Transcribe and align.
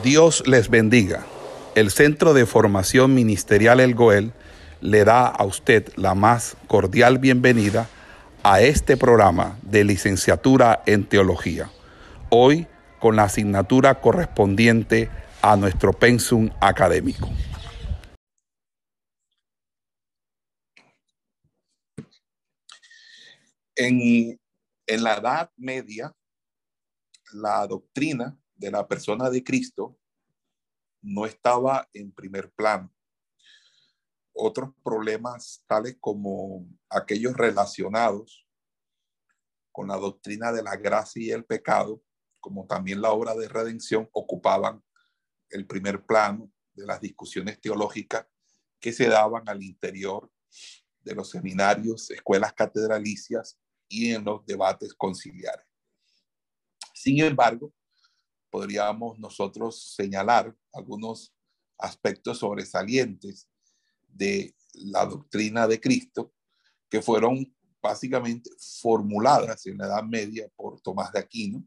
Dios 0.00 0.42
les 0.46 0.70
bendiga. 0.70 1.26
El 1.74 1.90
Centro 1.90 2.32
de 2.32 2.46
Formación 2.46 3.14
Ministerial 3.14 3.78
El 3.78 3.94
Goel 3.94 4.32
le 4.80 5.04
da 5.04 5.26
a 5.26 5.44
usted 5.44 5.92
la 5.96 6.14
más 6.14 6.56
cordial 6.66 7.18
bienvenida 7.18 7.88
a 8.42 8.62
este 8.62 8.96
programa 8.96 9.58
de 9.62 9.84
licenciatura 9.84 10.82
en 10.86 11.04
teología. 11.04 11.70
Hoy 12.30 12.66
con 13.00 13.16
la 13.16 13.24
asignatura 13.24 14.00
correspondiente 14.00 15.10
a 15.42 15.56
nuestro 15.56 15.92
pensum 15.92 16.48
académico. 16.60 17.28
En, 23.76 24.40
en 24.86 25.02
la 25.02 25.16
Edad 25.16 25.50
Media, 25.56 26.12
la 27.34 27.66
doctrina 27.66 28.38
de 28.62 28.70
la 28.70 28.86
persona 28.86 29.28
de 29.28 29.42
Cristo 29.42 29.98
no 31.02 31.26
estaba 31.26 31.88
en 31.92 32.12
primer 32.12 32.52
plano. 32.52 32.94
Otros 34.32 34.70
problemas 34.84 35.64
tales 35.66 35.96
como 36.00 36.66
aquellos 36.88 37.34
relacionados 37.34 38.46
con 39.72 39.88
la 39.88 39.96
doctrina 39.96 40.52
de 40.52 40.62
la 40.62 40.76
gracia 40.76 41.20
y 41.20 41.30
el 41.32 41.44
pecado, 41.44 42.02
como 42.40 42.64
también 42.66 43.02
la 43.02 43.10
obra 43.10 43.34
de 43.34 43.48
redención, 43.48 44.08
ocupaban 44.12 44.82
el 45.50 45.66
primer 45.66 46.06
plano 46.06 46.50
de 46.72 46.86
las 46.86 47.00
discusiones 47.00 47.60
teológicas 47.60 48.26
que 48.78 48.92
se 48.92 49.08
daban 49.08 49.48
al 49.48 49.62
interior 49.62 50.30
de 51.00 51.14
los 51.16 51.30
seminarios, 51.30 52.10
escuelas 52.12 52.52
catedralicias 52.52 53.58
y 53.88 54.12
en 54.12 54.24
los 54.24 54.46
debates 54.46 54.94
conciliares. 54.94 55.66
Sin 56.94 57.20
embargo, 57.20 57.74
podríamos 58.52 59.18
nosotros 59.18 59.94
señalar 59.96 60.54
algunos 60.74 61.34
aspectos 61.78 62.38
sobresalientes 62.38 63.48
de 64.06 64.54
la 64.74 65.06
doctrina 65.06 65.66
de 65.66 65.80
Cristo 65.80 66.34
que 66.90 67.00
fueron 67.00 67.56
básicamente 67.80 68.50
formuladas 68.82 69.64
en 69.64 69.78
la 69.78 69.86
Edad 69.86 70.02
Media 70.04 70.50
por 70.54 70.82
Tomás 70.82 71.10
de 71.12 71.20
Aquino. 71.20 71.66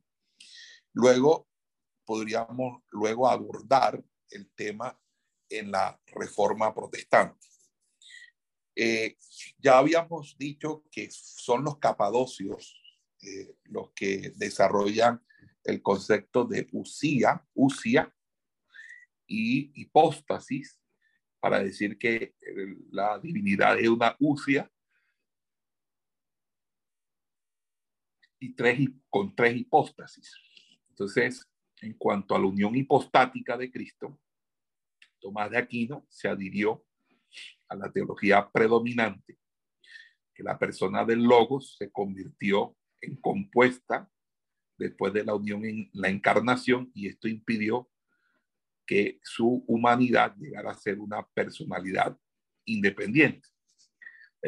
Luego 0.94 1.48
podríamos 2.06 2.84
luego 2.92 3.28
abordar 3.28 4.02
el 4.30 4.48
tema 4.52 4.96
en 5.50 5.72
la 5.72 6.00
Reforma 6.06 6.72
Protestante. 6.72 7.48
Eh, 8.76 9.18
ya 9.58 9.80
habíamos 9.80 10.38
dicho 10.38 10.84
que 10.92 11.10
son 11.10 11.64
los 11.64 11.80
capadocios 11.80 12.80
eh, 13.24 13.56
los 13.64 13.90
que 13.94 14.34
desarrollan 14.36 15.20
el 15.66 15.82
concepto 15.82 16.46
de 16.46 16.68
usía, 16.72 17.46
usia 17.54 18.14
y 19.28 19.72
hipóstasis, 19.82 20.80
para 21.40 21.60
decir 21.60 21.98
que 21.98 22.36
la 22.92 23.20
divinidad 23.20 23.78
es 23.78 23.90
una 23.90 24.16
usia 24.20 24.72
y 28.40 28.54
tres, 28.54 28.80
con 29.10 29.36
tres 29.36 29.56
hipóstasis. 29.56 30.34
Entonces, 30.90 31.48
en 31.82 31.94
cuanto 31.94 32.36
a 32.36 32.40
la 32.40 32.46
unión 32.46 32.76
hipostática 32.76 33.58
de 33.58 33.72
Cristo, 33.72 34.20
Tomás 35.20 35.50
de 35.52 35.58
Aquino 35.58 36.06
se 36.10 36.28
adhirió 36.28 36.86
a 37.68 37.76
la 37.76 37.92
teología 37.92 38.50
predominante, 38.50 39.38
que 40.34 40.44
la 40.44 40.58
persona 40.58 41.04
del 41.04 41.24
Logos 41.24 41.76
se 41.78 41.92
convirtió 41.92 42.76
en 43.02 43.16
compuesta 43.18 44.12
después 44.78 45.14
de 45.14 45.24
la 45.24 45.36
unión 45.36 45.66
en 45.66 45.90
la 45.94 46.10
encarnación 46.10 46.92
y 46.94 47.08
esto 47.08 47.28
impidió 47.28 47.90
que 48.86 49.20
su 49.24 49.64
humanidad 49.68 50.36
llegara 50.38 50.72
a 50.72 50.78
ser 50.78 51.00
una 51.00 51.26
personalidad 51.28 52.18
independiente. 52.66 53.48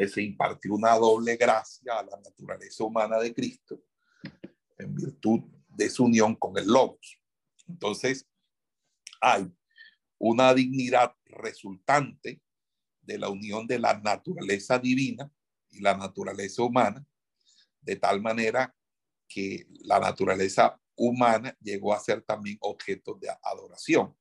Se 0.06 0.22
impartió 0.22 0.74
una 0.74 0.94
doble 0.94 1.36
gracia 1.36 1.98
a 1.98 2.04
la 2.04 2.20
naturaleza 2.20 2.84
humana 2.84 3.18
de 3.18 3.34
Cristo 3.34 3.82
en 4.78 4.94
virtud 4.94 5.40
de 5.68 5.90
su 5.90 6.04
unión 6.04 6.36
con 6.36 6.56
el 6.56 6.68
Logos. 6.68 7.20
Entonces, 7.66 8.28
hay 9.20 9.52
una 10.18 10.54
dignidad 10.54 11.14
resultante 11.24 12.40
de 13.02 13.18
la 13.18 13.28
unión 13.28 13.66
de 13.66 13.78
la 13.78 13.98
naturaleza 13.98 14.78
divina 14.78 15.30
y 15.70 15.80
la 15.80 15.96
naturaleza 15.96 16.62
humana, 16.62 17.04
de 17.80 17.96
tal 17.96 18.20
manera 18.20 18.74
que 19.28 19.66
la 19.80 20.00
naturaleza 20.00 20.80
humana 20.96 21.56
llegó 21.60 21.94
a 21.94 22.00
ser 22.00 22.22
también 22.22 22.58
objeto 22.60 23.14
de 23.14 23.28
adoración. 23.42 24.16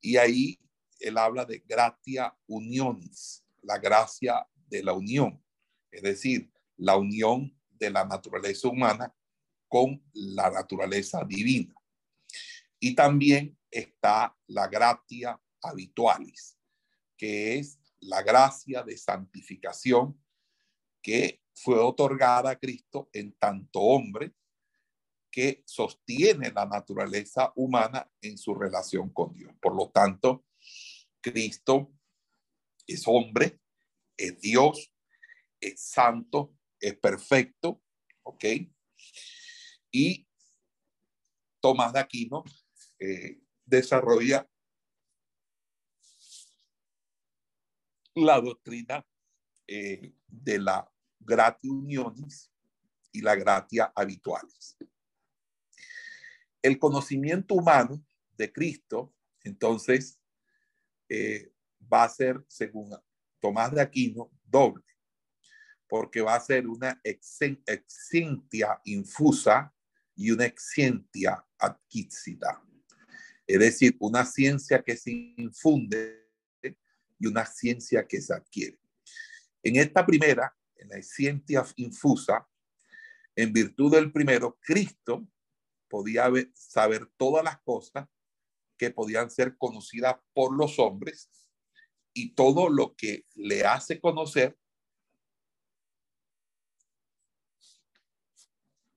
Y 0.00 0.16
ahí 0.16 0.58
él 0.98 1.18
habla 1.18 1.44
de 1.44 1.58
gratia 1.66 2.36
unionis, 2.46 3.44
la 3.60 3.78
gracia 3.78 4.46
de 4.68 4.82
la 4.82 4.92
unión, 4.92 5.44
es 5.90 6.02
decir, 6.02 6.50
la 6.76 6.96
unión 6.96 7.56
de 7.70 7.90
la 7.90 8.04
naturaleza 8.04 8.68
humana 8.68 9.14
con 9.68 10.02
la 10.12 10.50
naturaleza 10.50 11.24
divina. 11.24 11.74
Y 12.78 12.94
también 12.94 13.56
está 13.70 14.36
la 14.46 14.66
gratia 14.66 15.40
habitualis, 15.60 16.58
que 17.16 17.58
es 17.58 17.78
la 18.00 18.22
gracia 18.22 18.82
de 18.82 18.96
santificación 18.96 20.20
que 21.00 21.41
fue 21.54 21.78
otorgada 21.78 22.50
a 22.50 22.58
Cristo 22.58 23.08
en 23.12 23.32
tanto 23.34 23.80
hombre 23.80 24.32
que 25.30 25.62
sostiene 25.66 26.50
la 26.52 26.66
naturaleza 26.66 27.52
humana 27.56 28.10
en 28.20 28.36
su 28.36 28.54
relación 28.54 29.10
con 29.10 29.32
Dios. 29.32 29.52
Por 29.60 29.74
lo 29.74 29.90
tanto, 29.90 30.44
Cristo 31.20 31.92
es 32.86 33.04
hombre, 33.06 33.58
es 34.16 34.38
Dios, 34.40 34.92
es 35.60 35.80
santo, 35.80 36.54
es 36.78 36.98
perfecto, 36.98 37.82
¿ok? 38.22 38.44
Y 39.90 40.28
Tomás 41.60 41.92
de 41.92 42.00
Aquino 42.00 42.44
eh, 42.98 43.40
desarrolla 43.64 44.46
la 48.14 48.40
doctrina 48.40 49.06
eh, 49.66 50.12
de 50.26 50.58
la 50.58 50.91
gratia 51.24 51.70
unionis 51.70 52.50
y 53.12 53.20
la 53.20 53.34
gratia 53.34 53.92
habituales. 53.94 54.76
El 56.60 56.78
conocimiento 56.78 57.54
humano 57.54 58.04
de 58.36 58.52
Cristo, 58.52 59.14
entonces, 59.42 60.20
eh, 61.08 61.52
va 61.92 62.04
a 62.04 62.08
ser, 62.08 62.44
según 62.48 62.96
Tomás 63.40 63.72
de 63.72 63.82
Aquino, 63.82 64.30
doble, 64.44 64.84
porque 65.88 66.20
va 66.20 66.36
a 66.36 66.40
ser 66.40 66.66
una 66.66 67.00
exentia 67.04 68.80
infusa 68.84 69.74
y 70.14 70.30
una 70.30 70.46
exentia 70.46 71.44
adquisita. 71.58 72.62
Es 73.46 73.58
decir, 73.58 73.96
una 73.98 74.24
ciencia 74.24 74.82
que 74.82 74.96
se 74.96 75.10
infunde 75.36 76.30
y 77.18 77.26
una 77.26 77.44
ciencia 77.44 78.06
que 78.06 78.20
se 78.20 78.32
adquiere. 78.32 78.78
En 79.62 79.76
esta 79.76 80.06
primera, 80.06 80.56
en 80.82 80.88
la 80.88 81.02
ciencia 81.02 81.64
infusa, 81.76 82.46
en 83.34 83.52
virtud 83.52 83.92
del 83.92 84.12
primero, 84.12 84.58
Cristo 84.60 85.26
podía 85.88 86.28
saber 86.54 87.08
todas 87.16 87.44
las 87.44 87.60
cosas 87.62 88.08
que 88.76 88.90
podían 88.90 89.30
ser 89.30 89.56
conocidas 89.56 90.16
por 90.34 90.56
los 90.56 90.78
hombres 90.78 91.30
y 92.12 92.34
todo 92.34 92.68
lo 92.68 92.94
que 92.94 93.26
le 93.34 93.64
hace 93.64 94.00
conocer 94.00 94.58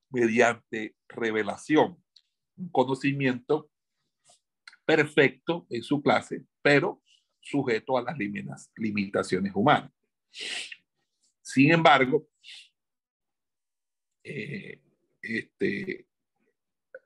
mediante 0.09 0.95
revelación, 1.07 2.03
un 2.55 2.69
conocimiento 2.69 3.69
perfecto 4.85 5.65
en 5.69 5.83
su 5.83 6.01
clase, 6.01 6.45
pero 6.61 7.01
sujeto 7.41 7.97
a 7.97 8.01
las 8.01 8.17
limitaciones 8.17 9.51
humanas. 9.53 9.91
Sin 11.45 11.71
embargo, 11.71 12.27
eh, 14.23 14.81
este, 15.21 16.07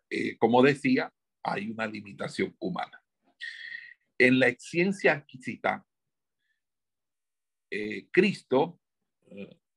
eh, 0.09 0.37
como 0.37 0.63
decía, 0.63 1.13
hay 1.43 1.69
una 1.69 1.85
limitación 1.85 2.55
humana. 2.57 3.03
En 4.17 4.39
la 4.39 4.49
ciencia 4.57 5.11
adquisita, 5.11 5.85
eh, 7.69 8.07
Cristo 8.11 8.79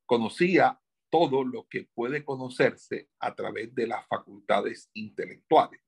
conocía 0.07 0.81
todo 1.11 1.43
lo 1.43 1.67
que 1.67 1.89
puede 1.93 2.25
conocerse 2.25 3.11
a 3.19 3.35
través 3.35 3.75
de 3.75 3.89
las 3.89 4.07
facultades 4.07 4.89
intelectuales. 4.95 5.81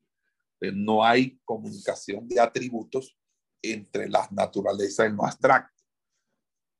No 0.61 1.05
hay 1.05 1.39
comunicación 1.45 2.27
de 2.29 2.41
atributos 2.41 3.17
entre 3.63 4.09
las 4.09 4.33
naturalezas 4.33 5.07
en 5.07 5.17
lo 5.17 5.25
abstracto 5.25 5.74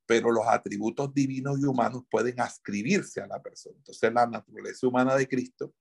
pero 0.07 0.31
los 0.31 0.47
atributos 0.47 1.13
divinos 1.15 1.59
y 1.59 1.65
humanos 1.65 2.03
pueden 2.11 2.41
ascribirse 2.41 3.21
a 3.21 3.27
la 3.27 3.43
persona. 3.43 3.77
Entonces 3.79 4.13
la 4.13 4.27
naturaleza 4.27 4.87
humana 4.87 5.15
de 5.17 5.29
Cristo 5.29 5.75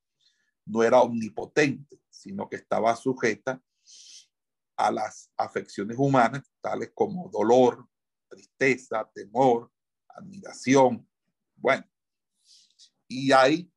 no 0.66 0.84
era 0.84 1.02
omnipotente, 1.02 2.02
sino 2.10 2.48
que 2.50 2.58
estaba 2.58 2.96
sujeta 2.96 3.62
a 4.78 4.92
las 4.92 5.32
afecciones 5.38 5.98
humanas, 5.98 6.44
tales 6.62 6.92
como 6.94 7.30
dolor, 7.30 7.88
tristeza, 8.30 9.10
temor, 9.14 9.72
admiración. 10.10 11.08
Bueno, 11.56 11.86
y 13.08 13.32
hay 13.32 13.72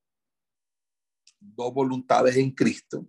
dos 1.40 1.72
voluntades 1.72 2.37
en 2.37 2.50
Cristo, 2.52 3.06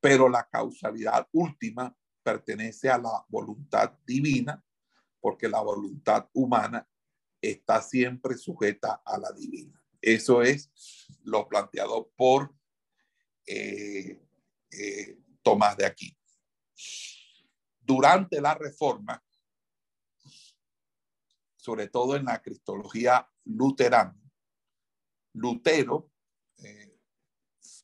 pero 0.00 0.28
la 0.28 0.48
causalidad 0.48 1.26
última 1.32 1.94
pertenece 2.22 2.90
a 2.90 2.98
la 2.98 3.24
voluntad 3.28 3.92
divina, 4.04 4.62
porque 5.20 5.48
la 5.48 5.60
voluntad 5.60 6.28
humana 6.32 6.88
está 7.40 7.80
siempre 7.82 8.36
sujeta 8.36 9.02
a 9.04 9.18
la 9.18 9.32
divina. 9.32 9.82
Eso 10.00 10.42
es 10.42 10.70
lo 11.24 11.46
planteado 11.48 12.10
por 12.16 12.54
eh, 13.46 14.20
eh, 14.70 15.18
Tomás 15.42 15.76
de 15.76 15.86
aquí. 15.86 16.16
Durante 17.80 18.40
la 18.40 18.54
reforma, 18.54 19.22
sobre 21.56 21.88
todo 21.88 22.16
en 22.16 22.24
la 22.26 22.40
cristología 22.40 23.28
luterana, 23.44 24.16
Lutero 25.32 26.10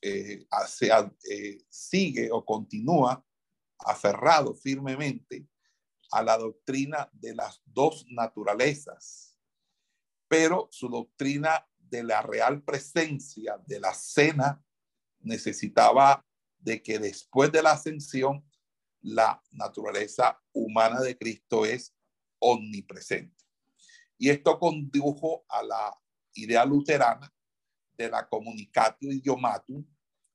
eh, 0.01 1.65
sigue 1.69 2.29
o 2.31 2.45
continúa 2.45 3.23
aferrado 3.79 4.53
firmemente 4.55 5.47
a 6.11 6.23
la 6.23 6.37
doctrina 6.37 7.09
de 7.13 7.35
las 7.35 7.61
dos 7.65 8.05
naturalezas, 8.09 9.37
pero 10.27 10.67
su 10.71 10.89
doctrina 10.89 11.67
de 11.77 12.03
la 12.03 12.21
real 12.21 12.63
presencia 12.63 13.57
de 13.65 13.79
la 13.79 13.93
cena 13.93 14.63
necesitaba 15.19 16.25
de 16.59 16.81
que 16.81 16.99
después 16.99 17.51
de 17.51 17.61
la 17.61 17.71
ascensión 17.71 18.45
la 19.01 19.41
naturaleza 19.51 20.41
humana 20.51 20.99
de 21.01 21.17
Cristo 21.17 21.65
es 21.65 21.95
omnipresente. 22.39 23.45
Y 24.17 24.29
esto 24.29 24.59
condujo 24.59 25.45
a 25.47 25.63
la 25.63 25.93
idea 26.33 26.65
luterana 26.65 27.33
de 27.97 28.09
la 28.09 28.27
comunicatio 28.27 29.11
idiomatum, 29.11 29.85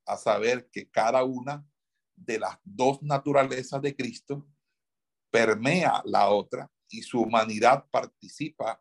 a 0.05 0.17
saber 0.17 0.69
que 0.69 0.89
cada 0.89 1.23
una 1.23 1.65
de 2.15 2.39
las 2.39 2.57
dos 2.63 3.01
naturalezas 3.01 3.81
de 3.81 3.95
Cristo 3.95 4.45
permea 5.33 6.03
la 6.05 6.29
otra 6.29 6.69
y 6.87 7.01
su 7.01 7.19
humanidad 7.19 7.87
participa 7.89 8.79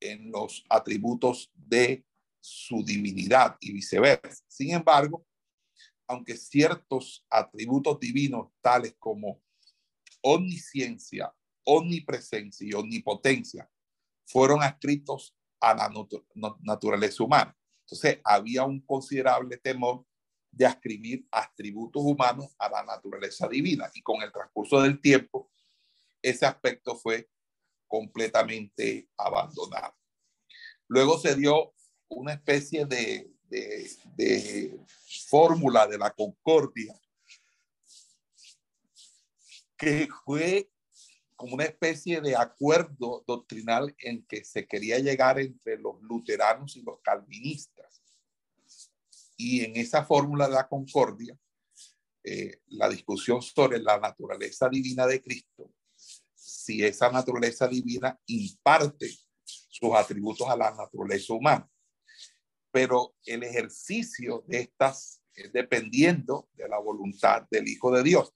en 0.00 0.32
los 0.32 0.64
atributos 0.70 1.52
de 1.54 2.02
su 2.40 2.82
divinidad 2.82 3.58
y 3.60 3.74
viceversa. 3.74 4.42
Sin 4.48 4.70
embargo, 4.70 5.26
aunque 6.08 6.38
ciertos 6.38 7.26
atributos 7.28 8.00
divinos 8.00 8.48
tales 8.62 8.96
como 8.98 9.42
omnisciencia, 10.22 11.30
omnipresencia 11.64 12.66
y 12.66 12.72
omnipotencia 12.72 13.70
fueron 14.24 14.62
adscritos 14.62 15.36
a 15.60 15.74
la 15.74 15.92
naturaleza 16.62 17.22
humana. 17.22 17.54
Entonces, 17.80 18.18
había 18.24 18.64
un 18.64 18.80
considerable 18.80 19.58
temor 19.58 20.06
de 20.50 20.64
ascribir 20.64 21.26
atributos 21.30 22.02
humanos 22.02 22.54
a 22.58 22.70
la 22.70 22.82
naturaleza 22.82 23.46
divina 23.46 23.90
y 23.94 24.00
con 24.00 24.22
el 24.22 24.32
transcurso 24.32 24.80
del 24.80 24.98
tiempo, 24.98 25.51
ese 26.22 26.46
aspecto 26.46 26.96
fue 26.96 27.28
completamente 27.86 29.08
abandonado. 29.16 29.94
Luego 30.88 31.18
se 31.18 31.34
dio 31.34 31.74
una 32.08 32.34
especie 32.34 32.86
de, 32.86 33.30
de 33.48 34.80
fórmula 35.28 35.86
de 35.86 35.98
la 35.98 36.10
concordia 36.10 36.94
que 39.82 40.08
fue 40.24 40.70
como 41.34 41.54
una 41.54 41.64
especie 41.64 42.20
de 42.20 42.36
acuerdo 42.36 43.24
doctrinal 43.26 43.92
en 43.98 44.24
que 44.26 44.44
se 44.44 44.64
quería 44.64 45.00
llegar 45.00 45.40
entre 45.40 45.76
los 45.76 46.00
luteranos 46.02 46.76
y 46.76 46.82
los 46.82 47.00
calvinistas. 47.00 48.00
Y 49.36 49.64
en 49.64 49.76
esa 49.76 50.04
fórmula 50.04 50.46
de 50.46 50.54
la 50.54 50.68
concordia, 50.68 51.36
eh, 52.22 52.60
la 52.68 52.88
discusión 52.88 53.42
sobre 53.42 53.80
la 53.80 53.98
naturaleza 53.98 54.68
divina 54.68 55.04
de 55.04 55.20
Cristo, 55.20 55.68
si 56.62 56.84
esa 56.84 57.10
naturaleza 57.10 57.66
divina 57.66 58.18
imparte 58.26 59.10
sus 59.44 59.94
atributos 59.94 60.48
a 60.48 60.56
la 60.56 60.70
naturaleza 60.70 61.34
humana. 61.34 61.68
Pero 62.70 63.14
el 63.26 63.42
ejercicio 63.42 64.44
de 64.46 64.60
estas 64.60 65.22
es 65.34 65.52
dependiendo 65.52 66.48
de 66.54 66.68
la 66.68 66.78
voluntad 66.78 67.46
del 67.50 67.68
Hijo 67.68 67.90
de 67.90 68.02
Dios. 68.02 68.32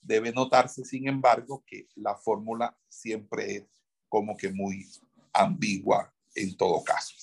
Debe 0.00 0.32
notarse, 0.32 0.84
sin 0.84 1.08
embargo, 1.08 1.64
que 1.66 1.88
la 1.96 2.16
fórmula 2.16 2.76
siempre 2.88 3.56
es 3.56 3.64
como 4.08 4.36
que 4.36 4.50
muy 4.50 4.86
ambigua 5.32 6.14
en 6.34 6.56
todo 6.56 6.82
caso. 6.84 7.14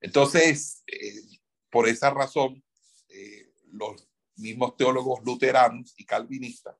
Entonces, 0.00 0.82
eh, 0.86 1.22
por 1.70 1.88
esa 1.88 2.10
razón, 2.10 2.62
eh, 3.08 3.50
los 3.72 4.08
mismos 4.36 4.76
teólogos 4.76 5.20
luteranos 5.24 5.94
y 5.96 6.04
calvinistas 6.04 6.76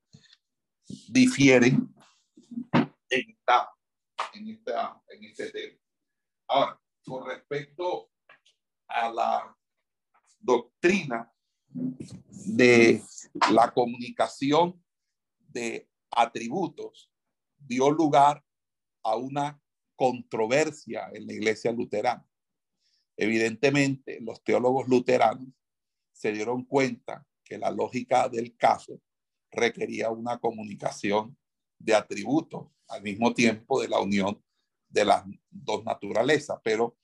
difieren 1.09 1.95
en, 3.21 3.31
esta, 3.31 5.03
en, 5.09 5.25
este 5.25 5.51
tema. 5.51 5.79
Ahora, 6.49 6.81
con 7.05 7.27
respecto 7.27 8.11
a 8.89 9.11
la 9.11 9.57
doctrina 10.41 11.33
de 11.69 13.03
la 13.51 13.73
comunicación 13.73 14.83
de 15.39 15.89
atributos 16.11 17.11
dio 17.59 17.91
lugar 17.91 18.45
a 19.03 19.17
una 19.17 19.61
controversia 19.97 21.11
en 21.13 21.27
la 21.27 21.33
iglesia 21.33 21.73
luterana. 21.73 22.29
Evidentemente, 23.17 24.21
los 24.21 24.43
teólogos 24.45 24.89
luteranos 24.89 25.49
se 26.13 26.33
dieron 26.33 26.65
cuenta 26.65 27.27
que 27.45 27.59
la 27.59 27.71
lógica 27.71 28.29
del 28.29 28.57
caso 28.57 29.01
requería 29.51 30.11
una 30.11 30.39
comunicación 30.39 31.37
de 31.79 31.95
atributos 31.95 32.69
al 32.89 33.03
mismo 33.03 33.33
tiempo 33.35 33.81
de 33.81 33.89
la 33.89 34.01
unión 34.01 34.43
de 34.89 35.05
las 35.05 35.25
dos 35.51 35.85
naturalezas, 35.85 36.59
pero 36.63 36.97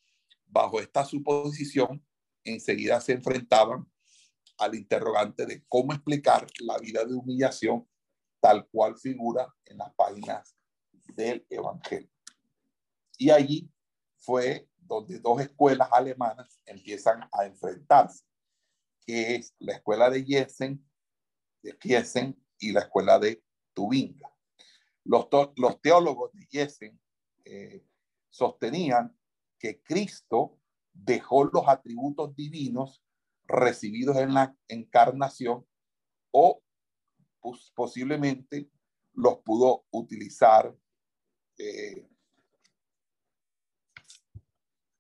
bajo 0.47 0.81
esta 0.81 1.05
suposición 1.05 2.05
enseguida 2.45 3.01
se 3.01 3.13
enfrentaban 3.13 3.91
al 4.59 4.75
interrogante 4.75 5.47
de 5.47 5.65
cómo 5.69 5.93
explicar 5.93 6.47
la 6.61 6.79
vida 6.79 7.05
de 7.05 7.15
humillación 7.15 7.89
tal 8.41 8.67
cual 8.69 8.99
figura 8.99 9.53
en 9.65 9.79
las 9.79 9.94
páginas 9.94 10.56
del 11.15 11.46
Evangelio. 11.49 12.11
Y 13.19 13.31
allí 13.31 13.70
fue 14.19 14.69
donde 14.79 15.19
dos 15.20 15.41
escuelas 15.41 15.89
alemanas 15.93 16.61
empiezan 16.67 17.29
a 17.32 17.44
enfrentarse, 17.46 18.25
que 19.06 19.37
es 19.37 19.55
la 19.58 19.75
escuela 19.75 20.11
de 20.11 20.25
Jessen, 20.25 20.85
de 21.63 21.77
Kiesen 21.79 22.41
y 22.58 22.73
la 22.73 22.81
escuela 22.81 23.19
de 23.19 23.43
Tubinga. 23.75 24.31
Los, 25.05 25.27
los 25.56 25.81
teólogos 25.81 26.32
de 26.32 26.47
Jessen 26.47 27.01
eh, 27.44 27.85
sostenían 28.31 29.17
que 29.59 29.82
Cristo 29.82 30.59
dejó 30.93 31.44
los 31.44 31.67
atributos 31.67 32.35
divinos 32.35 33.03
recibidos 33.44 34.17
en 34.17 34.35
la 34.35 34.56
encarnación 34.69 35.67
o 36.31 36.63
posiblemente 37.75 38.71
los 39.15 39.39
pudo 39.39 39.87
utilizar 39.91 40.75
eh, 41.59 42.09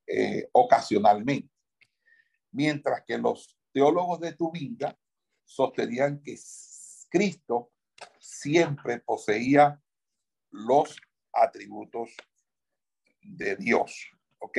eh, 0.06 0.48
ocasionalmente. 0.52 1.50
Mientras 2.50 3.02
que 3.06 3.16
los 3.16 3.56
teólogos 3.72 4.20
de 4.20 4.34
Tubinga 4.34 4.98
sostenían 5.44 6.22
que 6.22 6.38
Cristo 7.08 7.72
siempre 8.18 9.00
poseía 9.00 9.82
los 10.52 11.00
atributos 11.32 12.10
de 13.22 13.56
Dios. 13.56 14.10
¿Ok? 14.38 14.58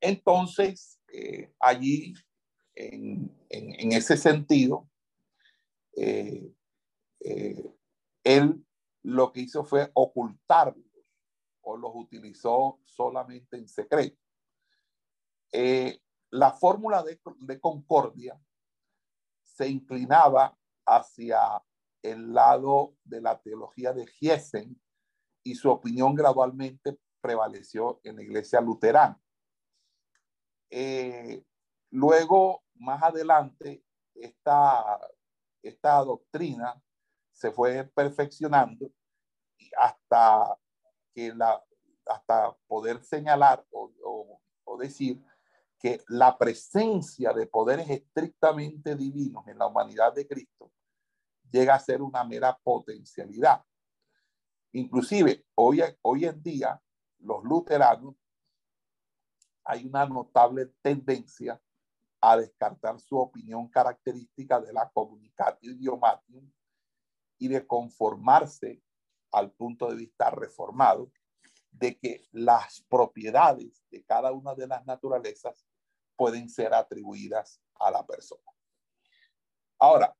Entonces, 0.00 1.00
eh, 1.12 1.52
allí, 1.58 2.14
en, 2.74 3.32
ese 3.92 4.16
sentido, 4.16 4.88
eh, 5.96 6.52
eh, 7.20 7.74
él 8.22 8.64
lo 9.02 9.32
que 9.32 9.40
hizo 9.40 9.64
fue 9.64 9.90
ocultarlos 9.94 10.84
o 11.62 11.76
los 11.76 11.92
utilizó 11.94 12.80
solamente 12.84 13.56
en 13.56 13.68
secreto. 13.68 14.18
la 16.30 16.52
fórmula 16.52 17.02
de, 17.02 17.18
de 17.38 17.60
concordia 17.60 18.38
se 19.42 19.68
inclinaba 19.68 20.56
hacia 20.84 21.62
el 22.02 22.32
lado 22.32 22.94
de 23.04 23.20
la 23.20 23.38
teología 23.40 23.92
de 23.92 24.06
Giesen 24.06 24.80
y 25.42 25.54
su 25.54 25.70
opinión 25.70 26.14
gradualmente 26.14 26.98
prevaleció 27.20 28.00
en 28.04 28.16
la 28.16 28.22
iglesia 28.22 28.60
luterana. 28.60 29.20
Eh, 30.70 31.44
luego, 31.90 32.64
más 32.74 33.02
adelante, 33.02 33.84
esta, 34.14 35.00
esta 35.62 35.98
doctrina 36.04 36.80
se 37.32 37.50
fue 37.50 37.84
perfeccionando 37.84 38.90
hasta 39.78 40.56
que 41.14 41.34
la, 41.34 41.62
hasta 42.06 42.56
poder 42.66 43.02
señalar 43.02 43.64
o, 43.70 44.40
o 44.64 44.78
decir 44.78 45.22
que 45.78 46.02
la 46.08 46.36
presencia 46.36 47.32
de 47.32 47.46
poderes 47.46 47.88
estrictamente 47.90 48.96
divinos 48.96 49.46
en 49.46 49.58
la 49.58 49.66
humanidad 49.66 50.14
de 50.14 50.26
Cristo 50.26 50.72
llega 51.50 51.74
a 51.74 51.80
ser 51.80 52.02
una 52.02 52.24
mera 52.24 52.56
potencialidad. 52.62 53.62
Inclusive 54.72 55.46
hoy, 55.54 55.82
hoy 56.02 56.24
en 56.24 56.42
día 56.42 56.80
los 57.18 57.42
luteranos 57.44 58.14
hay 59.64 59.86
una 59.86 60.06
notable 60.06 60.66
tendencia 60.82 61.60
a 62.20 62.36
descartar 62.36 63.00
su 63.00 63.16
opinión 63.18 63.68
característica 63.68 64.60
de 64.60 64.72
la 64.72 64.90
comunicatio 64.90 65.72
idiomatium 65.72 66.50
y 67.38 67.48
de 67.48 67.66
conformarse 67.66 68.82
al 69.32 69.52
punto 69.52 69.88
de 69.88 69.96
vista 69.96 70.30
reformado 70.30 71.10
de 71.70 71.98
que 71.98 72.26
las 72.32 72.82
propiedades 72.88 73.84
de 73.90 74.02
cada 74.04 74.32
una 74.32 74.54
de 74.54 74.66
las 74.66 74.86
naturalezas 74.86 75.66
pueden 76.16 76.48
ser 76.48 76.72
atribuidas 76.72 77.60
a 77.78 77.90
la 77.90 78.06
persona. 78.06 78.50
Ahora, 79.78 80.16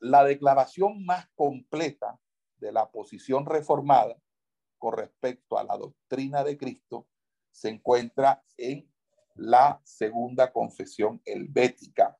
la 0.00 0.24
declaración 0.24 1.04
más 1.04 1.28
completa 1.34 2.18
de 2.56 2.72
la 2.72 2.90
posición 2.90 3.46
reformada 3.46 4.16
con 4.78 4.96
respecto 4.96 5.58
a 5.58 5.64
la 5.64 5.76
doctrina 5.76 6.42
de 6.42 6.56
Cristo 6.56 7.06
se 7.50 7.68
encuentra 7.68 8.42
en 8.56 8.90
la 9.34 9.80
segunda 9.84 10.50
confesión 10.52 11.20
helvética, 11.24 12.16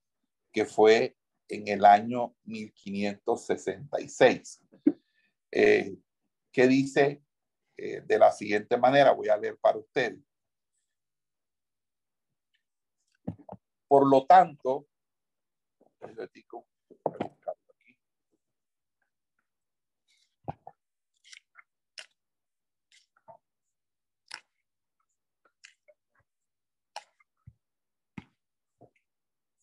que 0.53 0.65
fue 0.65 1.17
en 1.49 1.69
el 1.69 1.85
año 1.85 2.35
1566, 2.45 4.63
eh, 5.51 5.97
que 6.53 6.69
dice 6.69 7.23
eh, 7.77 8.03
de 8.03 8.19
la 8.19 8.31
siguiente 8.31 8.77
manera, 8.77 9.11
voy 9.13 9.29
a 9.29 9.37
leer 9.37 9.59
para 9.59 9.79
ustedes. 9.79 10.21
Por 13.89 14.09
lo 14.09 14.25
tanto, 14.27 14.87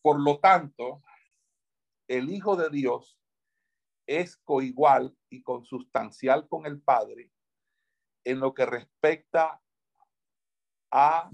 Por 0.08 0.20
lo 0.20 0.38
tanto, 0.38 1.02
el 2.08 2.30
Hijo 2.30 2.56
de 2.56 2.70
Dios 2.70 3.20
es 4.06 4.38
coigual 4.38 5.14
y 5.28 5.42
consustancial 5.42 6.48
con 6.48 6.64
el 6.64 6.80
Padre 6.80 7.30
en 8.24 8.40
lo 8.40 8.54
que 8.54 8.64
respecta 8.64 9.60
a 10.90 11.30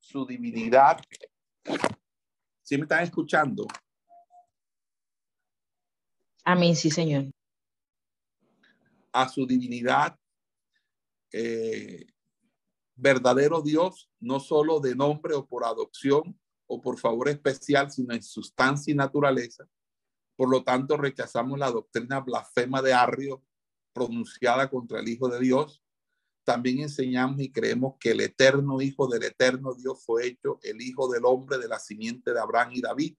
su 0.00 0.26
divinidad 0.26 0.98
¿Sí 2.64 2.76
me 2.76 2.82
están 2.82 3.04
escuchando? 3.04 3.68
Amén, 6.42 6.74
sí, 6.74 6.90
Señor. 6.90 7.30
A 9.12 9.28
su 9.28 9.46
divinidad, 9.46 10.18
eh, 11.30 12.04
verdadero 12.96 13.62
Dios, 13.62 14.10
no 14.18 14.40
solo 14.40 14.80
de 14.80 14.96
nombre 14.96 15.34
o 15.34 15.46
por 15.46 15.62
adopción 15.64 16.36
o 16.68 16.80
por 16.80 16.98
favor 16.98 17.28
especial, 17.28 17.90
sino 17.90 18.14
en 18.14 18.22
sustancia 18.22 18.92
y 18.92 18.94
naturaleza. 18.94 19.68
Por 20.36 20.50
lo 20.50 20.62
tanto, 20.62 20.96
rechazamos 20.96 21.58
la 21.58 21.70
doctrina 21.70 22.20
blasfema 22.20 22.80
de 22.80 22.92
Arrio 22.92 23.42
pronunciada 23.92 24.70
contra 24.70 25.00
el 25.00 25.08
Hijo 25.08 25.28
de 25.28 25.40
Dios, 25.40 25.82
también 26.44 26.80
enseñamos 26.80 27.40
y 27.40 27.52
creemos 27.52 27.96
que 28.00 28.12
el 28.12 28.22
eterno 28.22 28.80
Hijo 28.80 29.06
del 29.06 29.24
eterno 29.24 29.74
Dios 29.74 30.02
fue 30.02 30.28
hecho 30.28 30.58
el 30.62 30.80
Hijo 30.80 31.06
del 31.12 31.26
hombre 31.26 31.58
de 31.58 31.68
la 31.68 31.78
simiente 31.78 32.32
de 32.32 32.40
Abraham 32.40 32.70
y 32.72 32.80
David, 32.80 33.16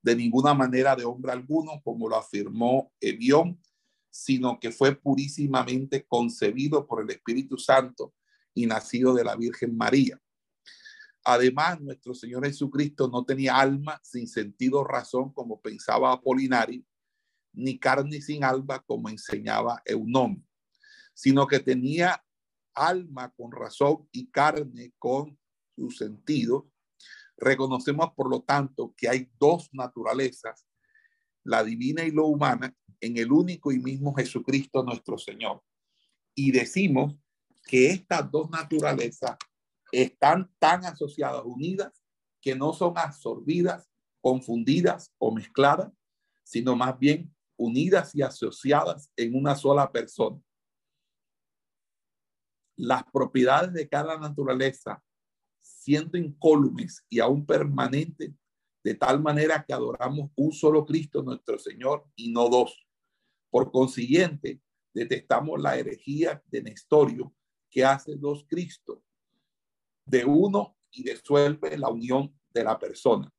de 0.00 0.16
ninguna 0.16 0.54
manera 0.54 0.96
de 0.96 1.04
hombre 1.04 1.32
alguno, 1.32 1.82
como 1.84 2.08
lo 2.08 2.16
afirmó 2.16 2.92
Evión, 2.98 3.60
sino 4.08 4.58
que 4.58 4.70
fue 4.70 4.94
purísimamente 4.94 6.06
concebido 6.06 6.86
por 6.86 7.02
el 7.02 7.10
Espíritu 7.10 7.58
Santo 7.58 8.14
y 8.54 8.64
nacido 8.64 9.12
de 9.12 9.24
la 9.24 9.36
Virgen 9.36 9.76
María. 9.76 10.18
Además, 11.24 11.80
nuestro 11.80 12.14
Señor 12.14 12.46
Jesucristo 12.46 13.08
no 13.08 13.24
tenía 13.24 13.56
alma 13.56 14.00
sin 14.02 14.26
sentido 14.26 14.84
razón, 14.84 15.32
como 15.32 15.60
pensaba 15.60 16.12
Apolinario, 16.12 16.82
ni 17.52 17.78
carne 17.78 18.22
sin 18.22 18.42
alma, 18.42 18.80
como 18.80 19.08
enseñaba 19.08 19.82
Eunón, 19.84 20.46
sino 21.12 21.46
que 21.46 21.60
tenía 21.60 22.24
alma 22.74 23.30
con 23.36 23.52
razón 23.52 24.08
y 24.12 24.30
carne 24.30 24.94
con 24.98 25.38
su 25.76 25.90
sentido. 25.90 26.70
Reconocemos, 27.36 28.12
por 28.14 28.30
lo 28.30 28.42
tanto, 28.42 28.94
que 28.96 29.08
hay 29.08 29.30
dos 29.38 29.68
naturalezas, 29.72 30.66
la 31.44 31.62
divina 31.64 32.04
y 32.04 32.12
la 32.12 32.22
humana, 32.22 32.74
en 33.00 33.16
el 33.16 33.32
único 33.32 33.72
y 33.72 33.78
mismo 33.78 34.14
Jesucristo 34.14 34.82
nuestro 34.82 35.18
Señor. 35.18 35.62
Y 36.34 36.50
decimos 36.52 37.14
que 37.66 37.90
estas 37.90 38.30
dos 38.30 38.50
naturalezas 38.50 39.36
están 39.92 40.50
tan 40.58 40.84
asociadas, 40.84 41.42
unidas, 41.44 42.02
que 42.40 42.54
no 42.54 42.72
son 42.72 42.96
absorbidas, 42.96 43.90
confundidas 44.20 45.12
o 45.18 45.32
mezcladas, 45.32 45.92
sino 46.42 46.76
más 46.76 46.98
bien 46.98 47.34
unidas 47.56 48.14
y 48.14 48.22
asociadas 48.22 49.10
en 49.16 49.34
una 49.34 49.54
sola 49.54 49.90
persona 49.92 50.40
las 52.80 53.04
propiedades 53.04 53.72
de 53.74 53.88
cada 53.88 54.18
naturaleza, 54.18 55.02
siendo 55.60 56.16
incólumes 56.16 57.04
y 57.10 57.20
aún 57.20 57.44
permanentes, 57.44 58.32
de 58.82 58.94
tal 58.94 59.20
manera 59.20 59.62
que 59.62 59.74
adoramos 59.74 60.30
un 60.34 60.52
solo 60.52 60.86
Cristo 60.86 61.22
nuestro 61.22 61.58
Señor 61.58 62.06
y 62.16 62.32
no 62.32 62.48
dos. 62.48 62.86
Por 63.50 63.70
consiguiente, 63.70 64.62
detestamos 64.94 65.60
la 65.60 65.76
herejía 65.76 66.42
de 66.46 66.62
Nestorio 66.62 67.34
que 67.70 67.84
hace 67.84 68.16
dos 68.16 68.46
Cristos 68.48 68.98
de 70.10 70.24
uno 70.24 70.76
y 70.90 71.04
disuelve 71.04 71.78
la 71.78 71.88
unión 71.88 72.34
de 72.52 72.64
la 72.64 72.76
persona. 72.78 73.32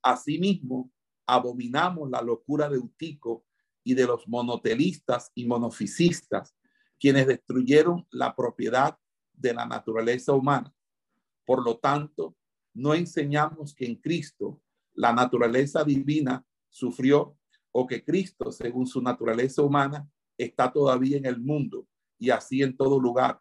Asimismo, 0.00 0.92
abominamos 1.26 2.08
la 2.08 2.22
locura 2.22 2.68
de 2.68 2.78
Utico 2.78 3.44
y 3.82 3.94
de 3.94 4.06
los 4.06 4.28
monotelistas 4.28 5.32
y 5.34 5.46
monofisistas 5.46 6.54
quienes 6.98 7.26
destruyeron 7.26 8.06
la 8.10 8.34
propiedad 8.36 8.96
de 9.32 9.52
la 9.52 9.66
naturaleza 9.66 10.32
humana. 10.32 10.72
Por 11.44 11.64
lo 11.64 11.76
tanto, 11.78 12.36
no 12.72 12.94
enseñamos 12.94 13.74
que 13.74 13.86
en 13.86 13.96
Cristo 13.96 14.62
la 14.94 15.12
naturaleza 15.12 15.82
divina 15.82 16.44
sufrió 16.70 17.36
o 17.72 17.86
que 17.86 18.04
Cristo, 18.04 18.52
según 18.52 18.86
su 18.86 19.02
naturaleza 19.02 19.60
humana, 19.60 20.08
está 20.38 20.72
todavía 20.72 21.16
en 21.16 21.26
el 21.26 21.40
mundo 21.40 21.86
y 22.18 22.30
así 22.30 22.62
en 22.62 22.76
todo 22.76 23.00
lugar, 23.00 23.40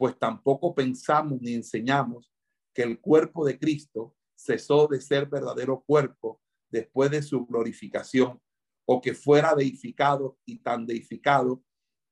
pues 0.00 0.18
tampoco 0.18 0.74
pensamos 0.74 1.42
ni 1.42 1.52
enseñamos 1.52 2.32
que 2.72 2.82
el 2.84 3.00
cuerpo 3.00 3.44
de 3.44 3.58
Cristo 3.58 4.16
cesó 4.34 4.86
de 4.86 4.98
ser 4.98 5.26
verdadero 5.26 5.84
cuerpo 5.86 6.40
después 6.70 7.10
de 7.10 7.20
su 7.20 7.44
glorificación 7.44 8.40
o 8.86 9.02
que 9.02 9.12
fuera 9.12 9.54
deificado 9.54 10.38
y 10.46 10.60
tan 10.60 10.86
deificado 10.86 11.62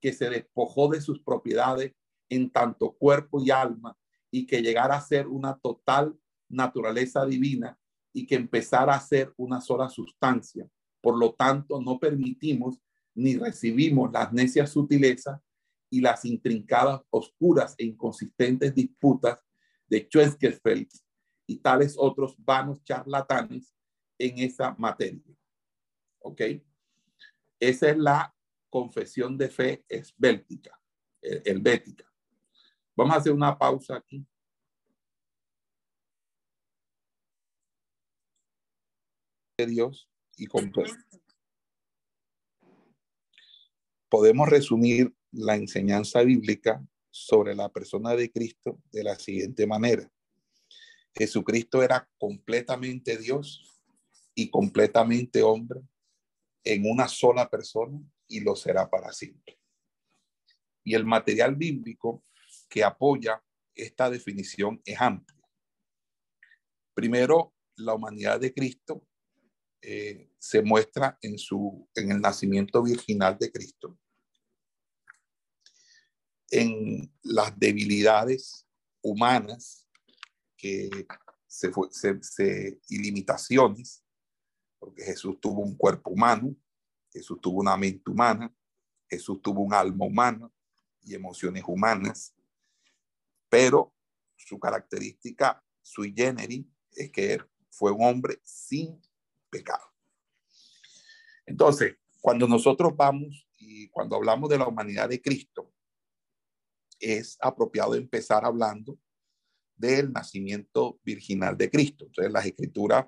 que 0.03 0.13
se 0.13 0.29
despojó 0.29 0.91
de 0.91 1.01
sus 1.01 1.23
propiedades 1.23 1.95
en 2.29 2.51
tanto 2.51 2.93
cuerpo 2.93 3.41
y 3.41 3.51
alma 3.51 3.97
y 4.31 4.45
que 4.45 4.61
llegara 4.61 4.97
a 4.97 5.01
ser 5.01 5.27
una 5.27 5.59
total 5.59 6.15
naturaleza 6.47 7.25
divina 7.25 7.79
y 8.13 8.27
que 8.27 8.35
empezara 8.35 8.95
a 8.95 9.01
ser 9.01 9.33
una 9.39 9.63
sola 9.63 9.89
sustancia. 9.89 10.69
Por 11.01 11.17
lo 11.17 11.33
tanto, 11.33 11.81
no 11.81 11.99
permitimos 11.99 12.83
ni 13.15 13.39
recibimos 13.39 14.13
las 14.13 14.31
necias 14.31 14.69
sutilezas 14.73 15.41
y 15.91 16.01
las 16.01 16.25
intrincadas, 16.25 17.03
oscuras 17.11 17.75
e 17.79 17.85
inconsistentes 17.85 18.75
disputas 18.75 19.45
de 19.87 20.01
Schwenkesfeld 20.03 20.89
y 21.47 21.59
tales 21.59 21.95
otros 21.97 22.37
vanos 22.39 22.83
charlatanes 22.85 23.75
en 24.19 24.39
esa 24.39 24.75
materia. 24.79 25.23
¿Ok? 26.21 26.43
Esa 27.59 27.91
es 27.91 27.99
la 27.99 28.35
confesión 28.69 29.39
de 29.39 29.49
fe 29.49 29.85
esbéltica, 29.89 30.79
helvética. 31.23 32.05
Vamos 32.95 33.15
a 33.15 33.19
hacer 33.19 33.33
una 33.33 33.57
pausa 33.57 33.97
aquí. 33.97 34.27
De 39.57 39.67
Dios 39.67 40.09
y 40.37 40.47
Podemos 44.09 44.49
resumir 44.49 45.18
la 45.33 45.57
enseñanza 45.57 46.23
bíblica 46.23 46.85
sobre 47.11 47.55
la 47.55 47.69
persona 47.69 48.15
de 48.15 48.31
Cristo 48.31 48.81
de 48.93 49.05
la 49.05 49.19
siguiente 49.19 49.67
manera. 49.67 50.11
Jesucristo 51.15 51.83
era 51.83 52.09
completamente 52.19 53.17
Dios 53.17 53.81
y 54.35 54.51
completamente 54.51 55.43
hombre 55.43 55.81
en 56.63 56.89
una 56.89 57.09
sola 57.09 57.49
persona 57.49 58.01
y 58.29 58.41
lo 58.41 58.55
será 58.55 58.89
para 58.89 59.13
siempre. 59.13 59.59
Y 60.85 60.95
el 60.95 61.05
material 61.05 61.57
bíblico 61.57 62.25
que 62.69 62.85
apoya 62.85 63.43
esta 63.75 64.11
definición 64.11 64.81
es 64.85 65.01
amplio. 65.01 65.43
Primero, 66.95 67.55
la 67.77 67.95
humanidad 67.95 68.41
de 68.41 68.53
Cristo 68.53 69.07
eh, 69.81 70.31
se 70.39 70.63
muestra 70.63 71.19
en, 71.23 71.39
su, 71.39 71.89
en 71.95 72.11
el 72.11 72.21
nacimiento 72.21 72.83
virginal 72.83 73.39
de 73.39 73.51
Cristo, 73.53 73.99
en 76.51 77.13
las 77.23 77.59
debilidades 77.59 78.67
humanas 79.03 79.87
que 80.57 80.91
se, 81.47 81.71
fue, 81.71 81.89
y 82.89 82.99
limitaciones, 82.99 84.05
porque 84.79 85.03
Jesús 85.05 85.41
tuvo 85.41 85.63
un 85.63 85.77
cuerpo 85.77 86.11
humano, 86.11 86.55
Jesús 87.13 87.39
tuvo 87.41 87.61
una 87.61 87.77
mente 87.77 88.11
humana, 88.11 88.55
Jesús 89.09 89.41
tuvo 89.43 89.63
un 89.63 89.73
alma 89.73 90.05
humana 90.05 90.51
y 91.03 91.15
emociones 91.15 91.65
humanas, 91.67 92.35
pero 93.49 93.95
su 94.37 94.59
característica 94.59 95.63
sui 95.83 96.13
generis 96.15 96.67
es 96.93 97.11
que 97.11 97.41
fue 97.71 97.93
un 97.93 98.05
hombre 98.05 98.41
sin 98.45 99.01
pecado. 99.51 99.87
Entonces, 101.47 101.97
cuando 102.21 102.47
nosotros 102.47 102.95
vamos 102.95 103.49
y 103.57 103.89
cuando 103.89 104.17
hablamos 104.17 104.51
de 104.51 104.59
la 104.59 104.69
humanidad 104.69 105.09
de 105.09 105.23
Cristo, 105.23 105.73
es 107.01 107.37
apropiado 107.41 107.95
empezar 107.95 108.45
hablando 108.45 108.99
del 109.77 110.13
nacimiento 110.13 110.99
virginal 111.05 111.57
de 111.57 111.71
Cristo. 111.71 112.07
Entonces, 112.07 112.33
las 112.33 112.47
escrituras 112.47 113.07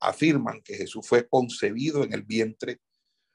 afirman 0.00 0.60
que 0.62 0.76
Jesús 0.76 1.06
fue 1.06 1.28
concebido 1.28 2.04
en 2.04 2.12
el 2.12 2.22
vientre 2.22 2.80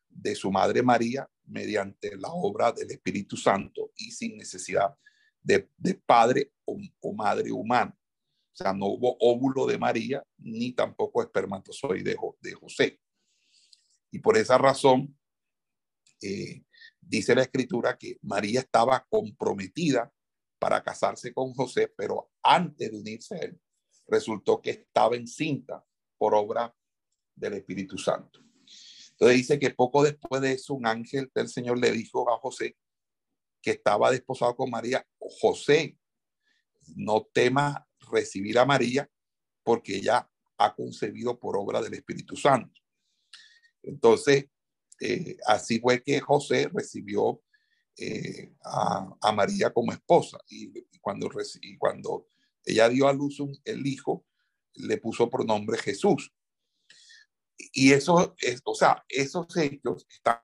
de 0.10 0.36
su 0.36 0.51
madre 0.51 0.84
María 0.84 1.27
mediante 1.46 2.15
la 2.17 2.29
obra 2.29 2.72
del 2.72 2.91
Espíritu 2.91 3.36
Santo 3.36 3.91
y 3.98 4.12
sin 4.12 4.38
necesidad 4.38 4.96
de, 5.41 5.67
padre 6.05 6.53
o, 6.65 7.13
madre 7.13 7.51
humana. 7.51 7.98
O 8.53 8.55
sea, 8.55 8.74
no 8.74 8.86
hubo 8.86 9.17
óvulo 9.20 9.65
de 9.65 9.77
María 9.77 10.24
ni 10.38 10.72
tampoco 10.72 11.22
espermatozoide 11.22 12.15
de, 12.41 12.53
José. 12.53 13.00
Y 14.12 14.20
por 14.20 14.38
esa 14.38 14.58
razón, 14.58 15.17
eh, 16.22 16.63
dice 17.07 17.36
la 17.36 17.43
escritura 17.43 17.98
que 17.98 18.17
María 18.22 18.62
estaba 18.62 19.05
comprometida 19.10 20.12
para 20.60 20.83
casarse 20.83 21.33
con 21.33 21.53
José, 21.53 21.93
pero 21.95 22.31
antes 22.41 22.91
de 22.91 22.98
unirse 22.98 23.36
a 23.36 23.39
él, 23.39 23.60
resultó 24.07 24.62
que 24.62 24.72
estaba 24.72 25.15
encinta 25.15 25.86
por 26.17 26.36
obra 26.36 26.74
del 27.36 27.53
Espíritu 27.53 27.98
Santo. 27.98 28.39
Entonces 29.12 29.38
dice 29.38 29.60
que 29.60 29.69
poco 29.72 30.03
después 30.03 30.41
de 30.41 30.53
eso, 30.53 30.74
un 30.74 30.88
ángel 30.88 31.31
del 31.33 31.48
Señor 31.48 31.79
le 31.79 31.91
dijo 31.91 32.29
a 32.31 32.38
José 32.38 32.77
que 33.62 33.72
estaba 33.72 34.12
desposado 34.12 34.55
con 34.55 34.69
María, 34.69 35.05
José, 35.17 35.98
no 36.95 37.25
tema 37.33 37.88
recibir 38.12 38.60
a 38.60 38.65
María 38.65 39.10
porque 39.63 39.95
ella 39.98 40.29
ha 40.57 40.75
concebido 40.75 41.39
por 41.39 41.57
obra 41.57 41.81
del 41.81 41.93
Espíritu 41.93 42.36
Santo. 42.36 42.81
Entonces, 43.81 44.48
eh, 45.05 45.38
así 45.48 45.81
fue 45.81 46.01
que 46.01 46.22
José 46.22 46.69
recibió 46.74 47.41
eh, 47.98 48.55
a, 48.63 49.31
María 49.33 49.74
como 49.74 49.91
esposa 49.91 50.39
y, 50.48 50.72
cuando, 51.01 51.29
cuando 51.77 52.29
ella 52.63 52.88
dio 52.88 53.10
a 53.10 53.13
luz 53.13 53.43
el 53.65 53.86
hijo, 53.86 54.25
le 54.75 54.98
puso 54.98 55.29
por 55.29 55.45
nombre 55.45 55.77
Jesús. 55.77 56.33
Y 57.74 57.91
eso, 57.91 58.33
es, 58.39 58.62
o 58.63 58.74
sea, 58.75 59.03
esos 59.10 59.45
hechos 59.57 60.07
están 60.10 60.41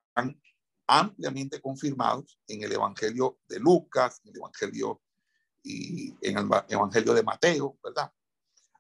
ampliamente 0.86 1.62
confirmados 1.62 2.38
en 2.46 2.62
el 2.64 2.74
Evangelio 2.74 3.40
de 3.48 3.62
Lucas, 3.62 4.20
en 4.26 4.32
el 4.32 4.38
Evangelio 4.40 5.02
y 5.64 6.14
en 6.20 6.38
el 6.38 6.50
Evangelio 6.68 7.14
de 7.14 7.24
Mateo, 7.24 7.80
¿verdad? 7.82 8.12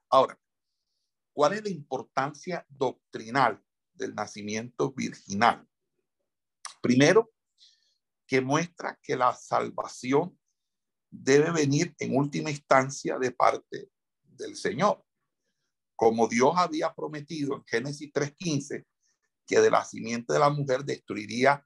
Ahora, 0.09 0.37
¿cuál 1.31 1.53
es 1.53 1.63
la 1.63 1.69
importancia 1.69 2.65
doctrinal 2.67 3.63
del 3.93 4.13
nacimiento 4.13 4.91
virginal? 4.91 5.68
Primero, 6.81 7.31
que 8.27 8.41
muestra 8.41 8.97
que 9.01 9.15
la 9.15 9.33
salvación 9.33 10.37
debe 11.09 11.51
venir 11.51 11.95
en 11.97 12.15
última 12.15 12.51
instancia 12.51 13.17
de 13.17 13.31
parte 13.31 13.89
del 14.21 14.55
Señor. 14.55 15.03
Como 15.95 16.27
Dios 16.27 16.53
había 16.55 16.93
prometido 16.93 17.55
en 17.55 17.63
Génesis 17.65 18.11
3.15, 18.13 18.85
que 19.47 19.59
de 19.59 19.71
la 19.71 19.83
simiente 19.83 20.33
de 20.33 20.39
la 20.39 20.49
mujer 20.49 20.83
destruiría 20.85 21.65